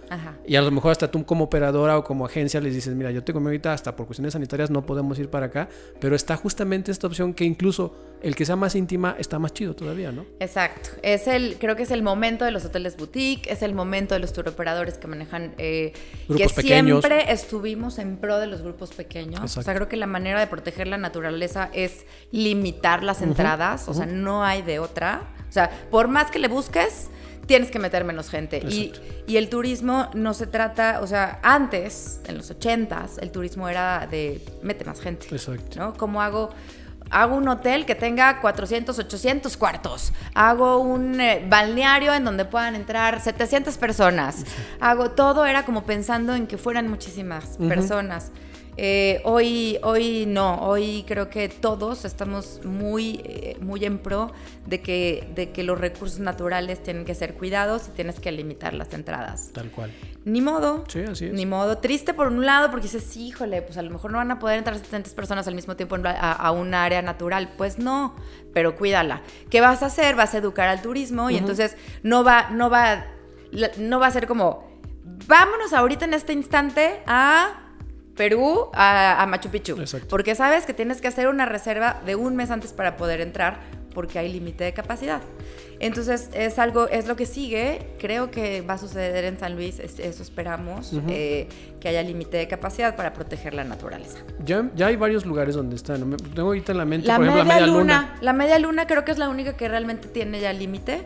y 0.47 0.57
a 0.57 0.63
lo 0.63 0.71
mejor 0.71 0.93
hasta 0.93 1.11
tú 1.11 1.25
como 1.25 1.45
operadora 1.45 1.99
o 1.99 2.05
como 2.05 2.27
agencia 2.27 2.61
les 2.61 2.75
dices, 2.75 2.95
mira, 2.95 3.11
yo 3.11 3.25
tengo 3.25 3.41
ahorita 3.41 3.73
hasta 3.73 3.97
por 3.97 4.07
cuestiones 4.07 4.33
sanitarias 4.33 4.71
no 4.71 4.85
podemos 4.85 5.19
ir 5.19 5.29
para 5.29 5.47
acá, 5.47 5.69
pero 6.01 6.17
está 6.17 6.37
justamente 6.37 6.93
esta 6.93 7.07
opción 7.07 7.35
que 7.35 7.45
incluso 7.45 7.95
el 8.23 8.35
que 8.35 8.47
sea 8.47 8.57
más 8.57 8.75
íntima 8.75 9.15
está 9.19 9.39
más 9.39 9.53
chido 9.53 9.77
todavía, 9.77 10.11
¿no? 10.11 10.25
Exacto. 10.41 10.91
Es 11.03 11.27
el, 11.27 11.57
creo 11.59 11.77
que 11.77 11.83
es 11.83 11.91
el 11.91 12.03
momento 12.03 12.45
de 12.45 12.51
los 12.51 12.65
hoteles 12.65 12.97
boutique, 12.97 13.51
es 13.51 13.63
el 13.63 13.75
momento 13.75 14.15
de 14.15 14.21
los 14.21 14.33
turoperadores 14.33 14.99
que 14.99 15.07
manejan, 15.07 15.55
eh, 15.59 15.93
grupos 16.29 16.53
que 16.53 16.63
pequeños. 16.63 17.03
siempre 17.05 17.33
estuvimos 17.33 17.99
en 17.99 18.17
pro 18.17 18.39
de 18.39 18.47
los 18.47 18.63
grupos 18.63 18.93
pequeños. 18.93 19.57
O 19.57 19.63
sea, 19.63 19.75
creo 19.75 19.89
que 19.89 19.97
la 19.97 20.07
manera 20.07 20.41
de 20.41 20.47
proteger 20.47 20.87
la 20.87 20.99
naturaleza 20.99 21.71
es 21.73 22.07
limitar 22.33 23.03
las 23.03 23.23
entradas, 23.23 23.89
o 23.89 23.95
sea, 23.95 24.07
no 24.07 24.45
hay 24.45 24.63
de 24.63 24.79
otra. 24.79 25.23
O 25.49 25.53
sea, 25.53 25.71
por 25.91 26.09
más 26.09 26.31
que 26.31 26.39
le 26.39 26.49
busques, 26.49 27.09
tienes 27.47 27.71
que 27.71 27.79
meter 27.79 28.05
menos 28.05 28.29
gente. 28.29 28.59
Y, 28.69 28.93
y, 29.27 29.37
el 29.37 29.49
turismo 29.49 30.11
no 30.15 30.35
se 30.35 30.47
trata, 30.47 31.01
o 31.01 31.07
sea, 31.07 31.39
antes, 31.43 32.21
en 32.27 32.37
los 32.37 32.51
ochentas, 32.51 33.19
el 33.19 33.31
turismo 33.31 33.69
era 33.69 34.07
de 34.11 34.41
mete 34.63 34.85
más 34.85 35.01
gente. 35.01 35.29
Exacto. 35.31 35.79
¿no? 35.79 35.95
¿Cómo 35.95 36.23
hago? 36.23 36.51
hago 37.11 37.37
un 37.37 37.49
hotel 37.49 37.87
que 37.87 37.95
tenga 37.95 38.41
400, 38.41 38.99
800 38.99 39.57
cuartos. 39.57 40.13
Hago 40.35 40.79
un 40.79 41.21
eh, 41.21 41.45
balneario 41.49 42.13
en 42.15 42.25
donde 42.25 42.45
puedan 42.45 42.75
entrar 42.75 43.21
700 43.21 43.77
personas. 43.79 44.45
Hago 44.81 45.11
todo, 45.11 45.47
era 45.47 45.65
como 45.65 45.85
pensando 45.85 46.35
en 46.35 46.47
que 46.47 46.59
fueran 46.59 46.89
muchísimas 46.89 47.57
personas. 47.59 48.33
Eh, 48.79 49.23
hoy, 49.25 49.79
hoy 49.83 50.27
no, 50.27 50.61
hoy 50.61 51.05
creo 51.07 51.31
que 51.31 51.49
todos 51.49 52.05
estamos 52.05 52.61
muy, 52.65 53.23
eh, 53.25 53.57
muy 53.61 53.85
en 53.87 53.99
pro 53.99 54.33
de 54.67 54.83
que, 54.83 55.31
de 55.35 55.51
que 55.51 55.63
los 55.63 55.81
recursos 55.81 56.19
naturales 56.19 56.83
tienen 56.83 57.07
que 57.07 57.15
ser 57.15 57.35
cuidados 57.35 57.89
y 57.89 57.91
tienes 57.93 58.21
que 58.21 58.31
limitar 58.33 58.75
las 58.75 58.93
entradas. 58.93 59.51
Tal 59.55 59.71
cual. 59.71 59.93
Ni 60.25 60.43
modo. 60.43 60.85
Sí, 60.89 61.01
así 61.01 61.27
es. 61.27 61.33
Ni 61.33 61.47
modo. 61.47 61.79
Triste 61.79 62.13
por 62.13 62.27
un 62.29 62.45
lado 62.45 62.71
porque 62.71 62.85
dices, 62.85 63.17
híjole, 63.17 63.63
pues 63.63 63.79
a 63.79 63.83
lo 63.83 63.91
mejor 63.91 64.11
no 64.11 64.19
van 64.19 64.31
a 64.31 64.39
poder 64.39 64.59
entrar 64.59 64.77
700 64.77 65.15
personas 65.15 65.49
al 65.49 65.55
mismo 65.55 65.75
tiempo 65.77 65.97
a, 66.05 66.33
a 66.33 66.51
un 66.51 66.75
área 66.75 67.01
natural. 67.01 67.55
Pues 67.57 67.79
no, 67.79 68.15
pero 68.53 68.77
cuídala. 68.77 69.23
¿Qué 69.49 69.63
vas 69.63 69.83
a 69.83 69.87
hacer? 69.87 70.17
Vas 70.17 70.35
a 70.35 70.39
educar 70.39 70.69
al 70.69 70.83
turismo 70.83 71.31
y 71.31 71.39
entonces 71.39 71.77
no 72.03 72.25
va, 72.25 72.51
no 72.51 72.69
va, 72.69 73.07
no 73.79 74.01
va 74.01 74.07
a 74.07 74.11
ser 74.11 74.27
como, 74.27 74.69
vámonos 75.27 75.73
ahorita 75.73 76.05
en 76.05 76.15
este 76.15 76.35
instante 76.35 77.03
a 77.07 77.66
Perú 78.17 78.71
a, 78.73 79.25
Machu 79.29 79.51
Picchu. 79.51 79.77
Porque 80.09 80.35
sabes 80.35 80.65
que 80.67 80.75
tienes 80.75 81.01
que 81.01 81.09
hacer 81.09 81.29
una 81.29 81.47
reserva 81.47 82.01
de 82.05 82.17
un 82.17 82.35
mes 82.35 82.51
antes 82.51 82.73
para 82.73 82.97
poder 82.97 83.21
entrar 83.21 83.61
porque 83.95 84.19
hay 84.19 84.33
límite 84.33 84.65
de 84.65 84.73
capacidad. 84.73 85.23
Entonces 85.81 86.31
es 86.33 86.59
algo, 86.59 86.89
es 86.89 87.07
lo 87.07 87.17
que 87.17 87.27
sigue. 87.27 87.87
Creo 87.99 88.31
que 88.31 88.63
va 88.63 88.75
a 88.75 88.79
suceder 88.79 89.25
en 89.25 89.39
San 89.39 89.55
Luis, 89.55 89.79
eso 89.79 90.23
esperamos, 90.23 90.93
eh, 91.09 91.49
que 91.81 91.89
haya 91.89 92.03
límite 92.03 92.37
de 92.37 92.49
capacidad 92.49 92.97
para 92.97 93.13
proteger 93.13 93.55
la 93.55 93.65
naturaleza. 93.65 94.19
Ya, 94.45 94.71
ya 94.75 94.87
hay 94.87 94.97
varios 94.97 95.27
lugares 95.27 95.55
donde 95.55 95.77
están. 95.77 96.17
Tengo 96.35 96.49
ahorita 96.49 96.73
en 96.73 96.79
la 96.79 96.85
mente, 96.85 97.07
la 97.07 97.17
por 97.17 97.27
ejemplo, 97.27 97.45
media 97.45 97.61
la 97.61 97.67
media 97.67 97.79
luna. 97.79 98.17
La 98.21 98.33
media 98.33 98.59
luna 98.59 98.87
creo 98.87 99.05
que 99.05 99.13
es 99.13 99.19
la 99.19 99.29
única 99.29 99.57
que 99.57 99.69
realmente 99.69 100.09
tiene 100.09 100.41
ya 100.41 100.53
límite. 100.53 101.03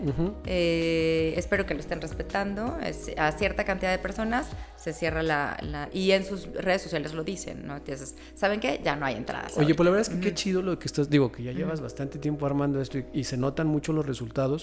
Eh, 0.46 1.34
espero 1.36 1.66
que 1.66 1.74
lo 1.74 1.80
estén 1.80 2.00
respetando. 2.00 2.76
a 3.16 3.32
cierta 3.32 3.64
cantidad 3.64 3.90
de 3.90 3.98
personas 3.98 4.46
se 4.76 4.92
cierra 4.92 5.22
la, 5.22 5.88
Y 5.92 6.12
en 6.12 6.24
sus 6.24 6.46
redes 6.54 6.82
sociales 6.82 7.12
lo 7.12 7.24
dicen, 7.24 7.66
¿no? 7.66 7.76
Entonces, 7.76 8.14
¿saben 8.34 8.60
qué? 8.60 8.80
Ya 8.82 8.96
no 8.96 9.04
hay 9.04 9.16
entradas. 9.16 9.56
Oye, 9.58 9.74
pues 9.74 9.84
la 9.84 9.90
verdad 9.90 10.08
es 10.10 10.14
que 10.14 10.20
qué 10.20 10.34
chido 10.34 10.62
lo 10.62 10.78
que 10.78 10.86
estás... 10.86 11.10
Digo, 11.10 11.30
que 11.30 11.42
ya 11.42 11.52
llevas 11.52 11.80
bastante 11.80 12.18
tiempo 12.18 12.46
armando 12.46 12.80
esto 12.80 12.98
y 13.12 13.24
se 13.24 13.36
notan 13.36 13.66
mucho 13.66 13.92
los 13.92 14.06
resultados 14.06 14.59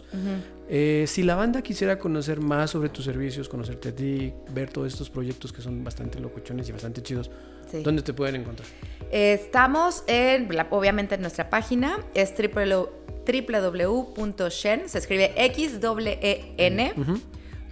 eh, 0.70 1.06
si 1.08 1.24
la 1.24 1.36
banda 1.36 1.62
quisiera 1.62 1.98
conocer 1.98 2.40
más 2.40 2.72
sobre 2.72 2.90
tus 2.90 3.06
servicios, 3.06 3.48
conocerte 3.50 3.90
a 3.90 3.96
ti, 3.96 4.34
ver 4.52 4.70
todos 4.70 4.88
estos 4.92 5.10
proyectos 5.10 5.54
que 5.54 5.62
son 5.62 5.84
bastante 5.84 6.20
locuchones 6.20 6.68
y 6.70 6.72
bastante 6.72 7.02
chidos, 7.02 7.32
¿dónde 7.84 8.02
te 8.02 8.14
pueden 8.14 8.36
encontrar? 8.36 8.68
estamos 9.12 10.04
en, 10.08 10.50
obviamente 10.72 11.16
en 11.16 11.22
nuestra 11.22 11.50
página, 11.50 12.00
es 12.14 12.34
www.shen, 13.28 14.90
se 14.90 14.98
escribe 14.98 15.34
x 15.36 15.80
e 15.82 16.94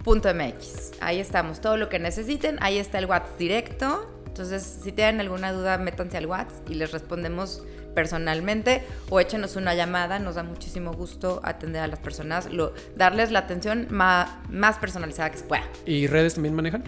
.mx. 0.06 0.92
Ahí 1.00 1.18
estamos, 1.18 1.60
todo 1.60 1.76
lo 1.76 1.88
que 1.88 1.98
necesiten, 1.98 2.58
ahí 2.60 2.78
está 2.78 2.98
el 2.98 3.06
WhatsApp 3.06 3.38
directo. 3.38 4.12
Entonces, 4.26 4.80
si 4.82 4.92
tienen 4.92 5.20
alguna 5.20 5.52
duda, 5.52 5.78
métanse 5.78 6.16
al 6.16 6.26
WhatsApp 6.26 6.70
y 6.70 6.74
les 6.74 6.92
respondemos 6.92 7.62
personalmente 7.96 8.82
o 9.08 9.18
échenos 9.18 9.56
una 9.56 9.74
llamada, 9.74 10.18
nos 10.18 10.34
da 10.34 10.42
muchísimo 10.42 10.92
gusto 10.92 11.40
atender 11.42 11.80
a 11.82 11.86
las 11.86 11.98
personas, 11.98 12.46
darles 12.94 13.32
la 13.32 13.38
atención 13.40 13.86
más, 13.90 14.28
más 14.50 14.76
personalizada 14.76 15.30
que 15.30 15.38
se 15.38 15.44
pueda. 15.44 15.64
¿Y 15.86 16.06
redes 16.06 16.34
también 16.34 16.54
manejan? 16.54 16.84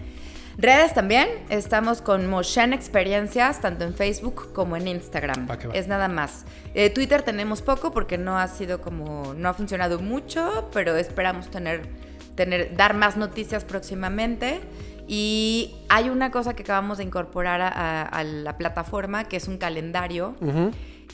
Redes 0.57 0.93
también, 0.93 1.29
estamos 1.49 2.01
con 2.01 2.27
Motion 2.27 2.73
Experiencias, 2.73 3.59
tanto 3.59 3.85
en 3.85 3.93
Facebook 3.93 4.53
como 4.53 4.75
en 4.75 4.87
Instagram. 4.87 5.47
Es 5.73 5.87
nada 5.87 6.09
más. 6.09 6.45
Eh, 6.75 6.89
Twitter 6.91 7.23
tenemos 7.23 7.61
poco 7.61 7.91
porque 7.91 8.17
no 8.17 8.37
ha 8.37 8.47
sido 8.47 8.81
como, 8.81 9.33
no 9.35 9.49
ha 9.49 9.53
funcionado 9.53 9.99
mucho, 9.99 10.69
pero 10.73 10.95
esperamos 10.95 11.49
tener, 11.49 11.87
tener, 12.35 12.75
dar 12.75 12.93
más 12.93 13.17
noticias 13.17 13.63
próximamente. 13.63 14.59
Y 15.07 15.77
hay 15.89 16.09
una 16.09 16.29
cosa 16.29 16.53
que 16.53 16.61
acabamos 16.61 16.99
de 16.99 17.05
incorporar 17.05 17.61
a, 17.61 18.23
la 18.23 18.57
plataforma, 18.57 19.23
que 19.23 19.37
es 19.37 19.47
un 19.47 19.57
calendario. 19.57 20.35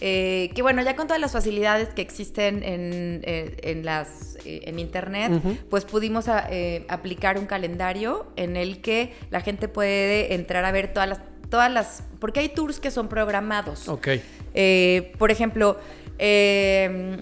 Eh, 0.01 0.51
que 0.53 0.61
bueno, 0.61 0.81
ya 0.81 0.95
con 0.95 1.07
todas 1.07 1.21
las 1.21 1.31
facilidades 1.31 1.89
que 1.89 2.01
existen 2.01 2.63
en, 2.63 3.21
eh, 3.23 3.81
las, 3.83 4.37
eh, 4.45 4.61
en 4.65 4.79
internet, 4.79 5.31
pues 5.69 5.85
pudimos 5.85 6.27
aplicar 6.27 7.37
un 7.37 7.45
calendario 7.45 8.27
en 8.35 8.57
el 8.57 8.81
que 8.81 9.13
la 9.29 9.41
gente 9.41 9.67
puede 9.67 10.33
entrar 10.33 10.65
a 10.65 10.71
ver 10.71 10.93
todas 10.93 11.07
las, 11.07 11.19
todas 11.49 11.71
las, 11.71 12.03
porque 12.19 12.41
hay 12.41 12.49
tours 12.49 12.79
que 12.79 12.91
son 12.91 13.07
programados. 13.07 13.87
Ok. 13.87 14.09
por 15.17 15.31
ejemplo, 15.31 15.77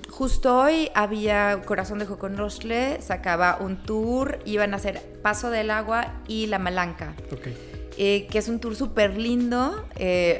justo 0.09 0.57
hoy 0.57 0.89
había 0.95 1.61
Corazón 1.65 1.99
de 1.99 2.05
Joconrosle, 2.07 3.01
sacaba 3.01 3.57
un 3.59 3.83
tour, 3.83 4.39
iban 4.45 4.73
a 4.73 4.77
hacer 4.77 4.99
Paso 5.21 5.51
del 5.51 5.69
Agua 5.69 6.21
y 6.27 6.47
La 6.47 6.57
Malanca. 6.57 7.13
Ok. 7.31 7.49
que 7.95 8.27
es 8.33 8.47
un 8.49 8.59
tour 8.59 8.75
súper 8.75 9.15
lindo, 9.15 9.85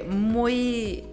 muy 0.10 1.04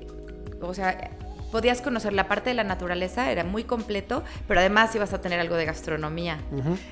o 0.61 0.75
sea, 0.75 1.11
podías 1.51 1.83
conocer 1.83 2.12
la 2.12 2.29
parte 2.29 2.51
de 2.51 2.55
la 2.55 2.64
naturaleza, 2.64 3.31
era 3.31 3.44
muy 3.44 3.64
completo, 3.64 4.23
pero 4.46 4.61
además 4.61 4.94
ibas 4.94 5.12
a 5.12 5.20
tener 5.20 5.40
algo 5.40 5.57
de 5.57 5.64
gastronomía. 5.64 6.38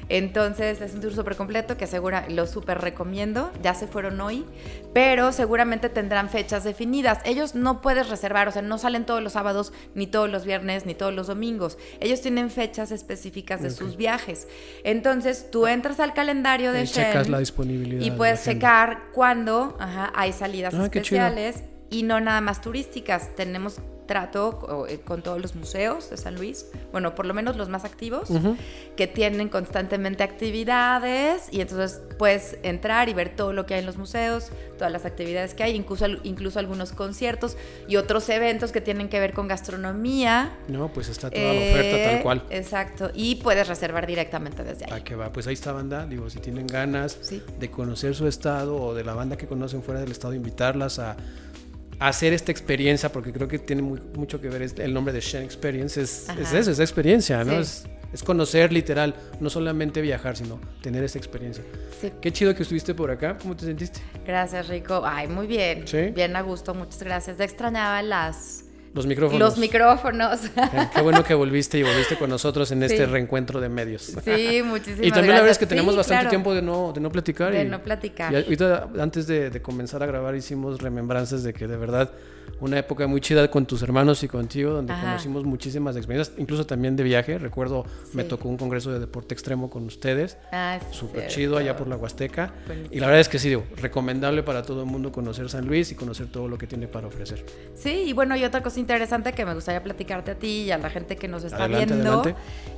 Entonces 0.09 0.81
es 0.81 0.94
un 0.94 1.00
tour 1.00 1.14
súper 1.14 1.37
completo 1.37 1.76
que 1.76 1.85
asegura, 1.85 2.26
lo 2.28 2.46
súper 2.46 2.81
recomiendo, 2.81 3.50
ya 3.62 3.74
se 3.74 3.87
fueron 3.87 4.20
hoy, 4.20 4.44
pero 4.92 5.33
seguramente 5.33 5.88
tendrán 5.88 6.28
fechas 6.28 6.64
definidas. 6.64 7.18
Ellos 7.24 7.54
no 7.54 7.81
puedes 7.81 8.09
reservar, 8.09 8.48
o 8.48 8.52
sea, 8.52 8.62
no 8.62 8.78
salen 8.78 9.04
todos 9.07 9.22
los 9.22 9.35
sábados, 9.35 9.72
ni 9.94 10.07
todos 10.07 10.28
los 10.28 10.44
viernes, 10.44 10.87
ni 10.87 10.94
todos 10.94 11.14
los 11.14 11.28
domingos. 11.28 11.78
Ellos 12.00 12.20
tienen 12.20 12.50
fechas 12.50 12.90
específicas 12.90 13.62
de 13.62 13.70
sus 13.70 13.96
viajes. 13.96 14.48
Entonces 14.85 15.50
tú 15.50 15.66
entras 15.66 16.00
al 16.00 16.14
calendario 16.14 16.72
de 16.72 16.83
y 16.83 16.87
checas 16.87 17.28
la 17.28 17.38
disponibilidad. 17.38 18.02
Y 18.02 18.11
puedes 18.11 18.44
checar 18.44 19.11
cuándo 19.12 19.76
hay 20.14 20.33
salidas 20.33 20.74
ah, 20.74 20.85
especiales 20.85 21.62
y 21.90 22.03
no 22.03 22.20
nada 22.20 22.40
más 22.40 22.61
turísticas. 22.61 23.35
Tenemos 23.37 23.81
trato 24.09 24.87
eh, 24.88 24.98
con 25.05 25.22
todos 25.22 25.40
los 25.40 25.55
museos 25.55 26.11
de 26.11 26.16
San 26.16 26.35
Luis, 26.35 26.66
bueno, 26.90 27.14
por 27.14 27.27
lo 27.27 27.35
menos 27.35 27.57
los 27.57 27.68
más 27.68 27.85
activos, 27.85 28.29
que 28.96 29.07
tienen 29.07 29.48
constantemente 29.48 30.24
actividades 30.24 31.48
y 31.53 31.61
entonces 31.61 32.01
puedes 32.18 32.57
entrar 32.64 33.09
y 33.09 33.14
ver 33.14 33.37
todo 33.37 33.53
lo 33.53 33.66
que 33.66 33.74
hay 33.74 33.81
en 33.81 33.87
los 33.87 33.98
museos, 33.98 34.51
todas 34.79 34.90
las 34.90 35.05
actividades 35.05 35.55
que 35.55 35.62
hay, 35.62 35.77
incluso, 35.77 36.07
incluso 36.24 36.59
algunos 36.59 36.92
conciertos 36.92 37.57
y 37.87 37.96
otros 37.96 38.29
eventos 38.31 38.72
que 38.72 38.81
tienen 38.81 39.09
que 39.09 39.20
ver 39.20 39.35
con 39.35 39.46
gastronomía. 39.46 40.57
No, 40.66 40.90
pues 40.92 41.09
está 41.09 41.31
toda 41.31 41.53
la 41.53 41.61
oferta 41.61 42.03
tal 42.03 42.16
eh, 42.16 42.20
cual. 42.22 42.44
Exacto, 42.51 43.11
y 43.14 43.37
puedes 43.37 43.68
reservar 43.68 44.07
directamente 44.07 44.64
desde 44.64 44.87
ahí. 44.87 45.01
¿A 45.01 45.05
qué 45.05 45.14
va? 45.14 45.31
Pues 45.31 45.46
ahí 45.46 45.55
está 45.55 45.72
banda, 45.72 46.07
digo, 46.07 46.31
si 46.31 46.40
tienen 46.40 46.66
ganas 46.66 47.31
de 47.59 47.70
conocer 47.70 48.14
su 48.14 48.27
estado 48.27 48.77
o 48.77 48.94
de 48.94 49.05
la 49.05 49.12
banda 49.12 49.37
que 49.37 49.46
conocen 49.46 49.83
fuera 49.83 50.01
del 50.01 50.11
estado, 50.11 50.33
invitarlas 50.33 50.98
a 50.98 51.16
hacer 51.98 52.32
esta 52.32 52.52
experiencia, 52.52 53.11
porque 53.11 53.32
creo 53.32 53.48
que 53.48 53.58
tiene 53.58 53.82
mucho 53.82 54.40
que 54.40 54.48
ver 54.48 54.62
el 54.62 54.94
nombre 54.94 55.12
de 55.12 55.20
Shen 55.20 55.42
Experience, 55.42 56.00
es, 56.00 56.28
es 56.38 56.52
eso, 56.52 56.70
es 56.70 56.80
experiencia, 56.80 57.44
¿no? 57.44 57.58
Es, 57.58 57.87
es, 58.12 58.22
conocer 58.22 58.72
literal, 58.72 59.14
no 59.40 59.50
solamente 59.50 60.00
viajar, 60.00 60.37
sino 60.37 60.61
tener 60.82 61.02
esa 61.04 61.18
experiencia. 61.18 61.64
Sí. 62.00 62.12
Qué 62.20 62.32
chido 62.32 62.54
que 62.54 62.62
estuviste 62.62 62.94
por 62.94 63.11
acá, 63.11 63.37
¿cómo 63.38 63.56
te 63.56 63.66
sentiste? 63.66 64.00
Gracias, 64.26 64.68
Rico. 64.68 65.02
Ay, 65.04 65.28
muy 65.28 65.46
bien. 65.46 65.84
Bien 66.14 66.37
a 66.37 66.42
gusto, 66.42 66.74
muchas 66.74 67.02
gracias. 67.02 67.37
Te 67.37 67.44
extrañaba 67.44 68.02
las 68.02 68.64
los 68.94 69.07
micrófonos. 69.07 69.40
Los 69.40 69.59
micrófonos. 69.59 70.40
Qué 70.94 71.01
bueno 71.03 71.24
que 71.24 71.35
volviste 71.35 71.79
y 71.79 71.83
volviste 71.83 72.16
con 72.16 72.31
nosotros 72.31 72.70
en 72.72 72.83
este 72.83 73.07
reencuentro 73.07 73.61
de 73.61 73.68
medios. 73.68 74.14
Sí, 74.24 74.62
muchísimas 74.64 75.07
Y 75.07 75.11
también 75.11 75.35
la 75.35 75.40
verdad 75.40 75.51
es 75.51 75.59
que 75.59 75.66
tenemos 75.66 75.96
bastante 75.96 76.29
tiempo 76.29 76.55
de 76.55 76.62
no, 76.62 76.92
de 76.92 77.01
no 77.01 77.11
platicar. 77.11 77.53
De 77.53 77.64
no 77.64 77.83
platicar. 77.83 78.33
Y 78.33 78.37
ahorita, 78.37 78.88
antes 79.01 79.27
de, 79.27 79.51
de, 79.51 79.62
comenzar 79.62 80.03
a 80.03 80.07
grabar, 80.07 80.35
hicimos 80.35 80.81
remembranzas 80.81 81.42
de 81.42 81.53
que 81.53 81.66
de 81.66 81.77
verdad 81.77 82.11
una 82.61 82.78
época 82.78 83.06
muy 83.06 83.20
chida 83.20 83.50
con 83.50 83.66
tus 83.66 83.82
hermanos 83.82 84.22
y 84.22 84.28
contigo, 84.28 84.72
donde 84.72 84.94
conocimos 84.94 85.44
muchísimas 85.44 85.96
experiencias, 85.96 86.38
incluso 86.38 86.66
también 86.66 86.96
de 86.96 87.02
viaje. 87.02 87.38
Recuerdo, 87.38 87.84
me 88.12 88.24
tocó 88.24 88.48
un 88.48 88.56
congreso 88.56 88.92
de 88.92 88.98
deporte 88.98 89.34
extremo 89.34 89.70
con 89.70 89.84
ustedes. 89.84 90.37
Ah, 90.52 90.78
Súper 90.90 91.28
chido 91.28 91.56
allá 91.56 91.76
por 91.76 91.88
la 91.88 91.96
Huasteca. 91.96 92.52
Y 92.90 93.00
la 93.00 93.06
verdad 93.06 93.20
es 93.20 93.28
que 93.28 93.38
sí, 93.38 93.48
digo, 93.48 93.64
recomendable 93.76 94.42
para 94.42 94.62
todo 94.62 94.82
el 94.82 94.87
mundo 94.87 95.12
conocer 95.12 95.48
San 95.48 95.66
Luis 95.66 95.92
y 95.92 95.94
conocer 95.94 96.26
todo 96.28 96.48
lo 96.48 96.58
que 96.58 96.66
tiene 96.66 96.88
para 96.88 97.06
ofrecer. 97.06 97.44
Sí, 97.74 98.04
y 98.06 98.12
bueno, 98.12 98.37
y 98.37 98.44
otra 98.44 98.62
cosa 98.62 98.80
interesante 98.80 99.32
que 99.32 99.44
me 99.44 99.54
gustaría 99.54 99.82
platicarte 99.82 100.32
a 100.32 100.34
ti 100.34 100.62
y 100.62 100.70
a 100.70 100.78
la 100.78 100.90
gente 100.90 101.16
que 101.16 101.28
nos 101.28 101.44
está 101.44 101.66
viendo 101.66 102.24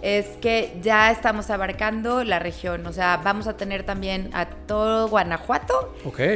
es 0.02 0.26
que 0.40 0.78
ya 0.83 1.11
estamos 1.11 1.50
abarcando 1.50 2.24
la 2.24 2.38
región. 2.38 2.87
O 2.87 2.92
sea, 2.92 3.20
vamos 3.22 3.46
a 3.46 3.56
tener 3.56 3.85
también 3.85 4.30
a 4.33 4.46
todo 4.46 5.09
Guanajuato 5.09 5.94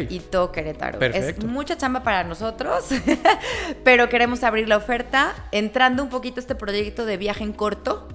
y 0.09 0.20
todo 0.20 0.53
Querétaro. 0.53 1.01
Es 1.01 1.42
mucha 1.44 1.77
chamba 1.77 2.03
para 2.03 2.25
nosotros. 2.25 2.85
pero 3.85 4.08
queremos 4.08 4.42
abrir 4.42 4.68
la 4.68 4.77
oferta 4.77 5.35
entrando 5.52 6.02
un 6.02 6.08
poquito 6.08 6.40
a 6.40 6.42
este 6.42 6.54
proyecto 6.54 7.06
de 7.06 7.16
viaje 7.16 7.44
en 7.44 7.52
corto 7.52 8.08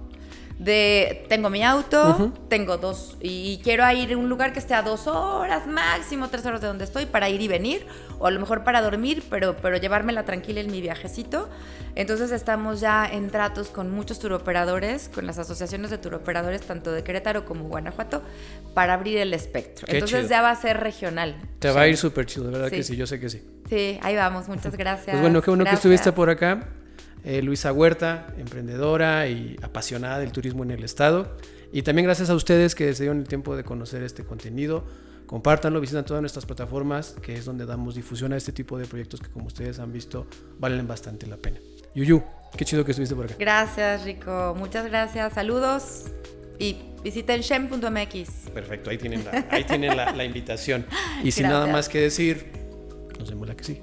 de 0.60 1.26
tengo 1.30 1.50
mi 1.50 1.64
auto, 1.64 2.34
tengo 2.50 2.78
dos 2.78 3.18
y 3.22 3.62
quiero 3.64 3.90
ir 3.92 4.14
a 4.14 4.18
un 4.18 4.28
lugar 4.28 4.52
que 4.52 4.60
esté 4.60 4.74
a 4.74 4.82
dos 4.82 5.08
horas 5.08 5.66
máximo, 5.66 6.28
tres 6.28 6.46
horas 6.46 6.60
de 6.60 6.68
donde 6.68 6.84
estoy 6.84 7.06
para 7.06 7.30
ir 7.30 7.42
y 7.42 7.48
venir, 7.48 7.88
o 8.20 8.28
a 8.28 8.32
lo 8.32 8.42
mejor 8.42 8.66
para 8.66 8.82
dormir, 8.82 9.24
pero, 9.30 9.56
pero 9.56 9.78
llevármela 9.78 10.26
tranquila 10.26 10.60
en 10.60 10.70
mi 10.70 10.82
viajecito. 10.82 11.50
Entonces 11.96 12.32
estamos 12.32 12.82
ya 12.82 13.08
en 13.10 13.30
tratos 13.30 13.70
con 13.70 13.90
muchos 13.90 14.20
turoperadores, 14.20 15.10
con 15.10 15.26
las 15.26 15.40
asociaciones 15.40 15.92
de 15.92 15.98
turoperadores, 15.98 16.62
tanto 16.62 16.92
de 16.92 17.04
Querétaro 17.04 17.46
como 17.46 17.68
Guanajuato, 17.70 18.22
para 18.74 18.94
abrir 18.94 19.18
el 19.18 19.34
espectro. 19.34 19.88
Entonces 19.90 20.28
ya 20.28 20.42
va 20.42 20.52
a 20.52 20.56
ser 20.56 20.78
regional. 20.78 21.36
Te 21.60 21.72
va 21.72 21.82
a 21.82 21.88
ir 21.88 21.98
súper 21.98 22.26
chido, 22.26 22.46
de 22.46 22.52
verdad 22.52 22.70
que 22.70 22.84
sí, 22.84 22.98
yo 22.98 23.08
sé 23.08 23.20
que 23.20 23.30
sí. 23.30 23.42
Sí, 23.70 23.98
ahí 24.02 24.16
vamos, 24.16 24.50
muchas 24.50 24.76
gracias. 24.76 25.12
Pues 25.12 25.22
bueno, 25.22 25.42
qué 25.42 25.52
bueno 25.52 25.64
que 25.64 25.76
estuviste 25.76 26.12
por 26.12 26.30
acá. 26.30 26.68
Eh, 27.24 27.42
Luisa 27.42 27.72
Huerta, 27.74 28.34
emprendedora 28.38 29.28
y 29.28 29.58
apasionada 29.62 30.20
del 30.20 30.32
turismo 30.32 30.64
en 30.64 30.72
el 30.72 30.84
estado. 30.84 31.36
Y 31.72 31.84
también 31.84 32.06
gracias 32.06 32.30
a 32.30 32.36
ustedes 32.36 32.76
que 32.76 32.94
se 32.94 33.04
dieron 33.04 33.20
el 33.20 33.28
tiempo 33.28 33.56
de 33.56 33.64
conocer 33.64 34.04
este 34.04 34.24
contenido. 34.24 34.84
Compártanlo, 35.28 35.80
visitan 35.80 36.06
todas 36.06 36.22
nuestras 36.22 36.46
plataformas, 36.46 37.16
que 37.22 37.36
es 37.36 37.46
donde 37.46 37.66
damos 37.66 37.94
difusión 37.94 38.34
a 38.34 38.38
este 38.38 38.52
tipo 38.52 38.80
de 38.80 38.86
proyectos 38.88 39.20
que 39.20 39.30
como 39.30 39.46
ustedes 39.46 39.78
han 39.78 39.92
visto 39.92 40.26
valen 40.58 40.88
bastante 40.88 41.28
la 41.28 41.38
pena. 41.38 41.60
Yuyu, 41.94 42.24
qué 42.58 42.66
chido 42.66 42.84
que 42.84 42.92
estuviste 42.92 43.16
por 43.16 43.26
acá. 43.26 43.36
Gracias, 43.38 44.06
Rico. 44.06 44.56
Muchas 44.58 44.88
gracias. 44.88 45.34
Saludos 45.34 46.06
y 46.60 46.78
visiten 47.04 47.42
shem.mx. 47.42 48.50
Perfecto, 48.54 48.90
ahí 48.90 48.98
tienen 48.98 49.24
la, 49.24 49.46
ahí 49.50 49.64
tienen 49.64 49.96
la, 49.96 50.24
invitación. 50.24 50.86
Y 51.24 51.32
sin 51.32 51.48
nada 51.48 51.68
más 51.68 51.90
que 51.90 52.00
decir, 52.00 52.52
nos 53.18 53.30
vemos 53.30 53.48
la 53.48 53.56
que 53.56 53.64
sigue. 53.64 53.82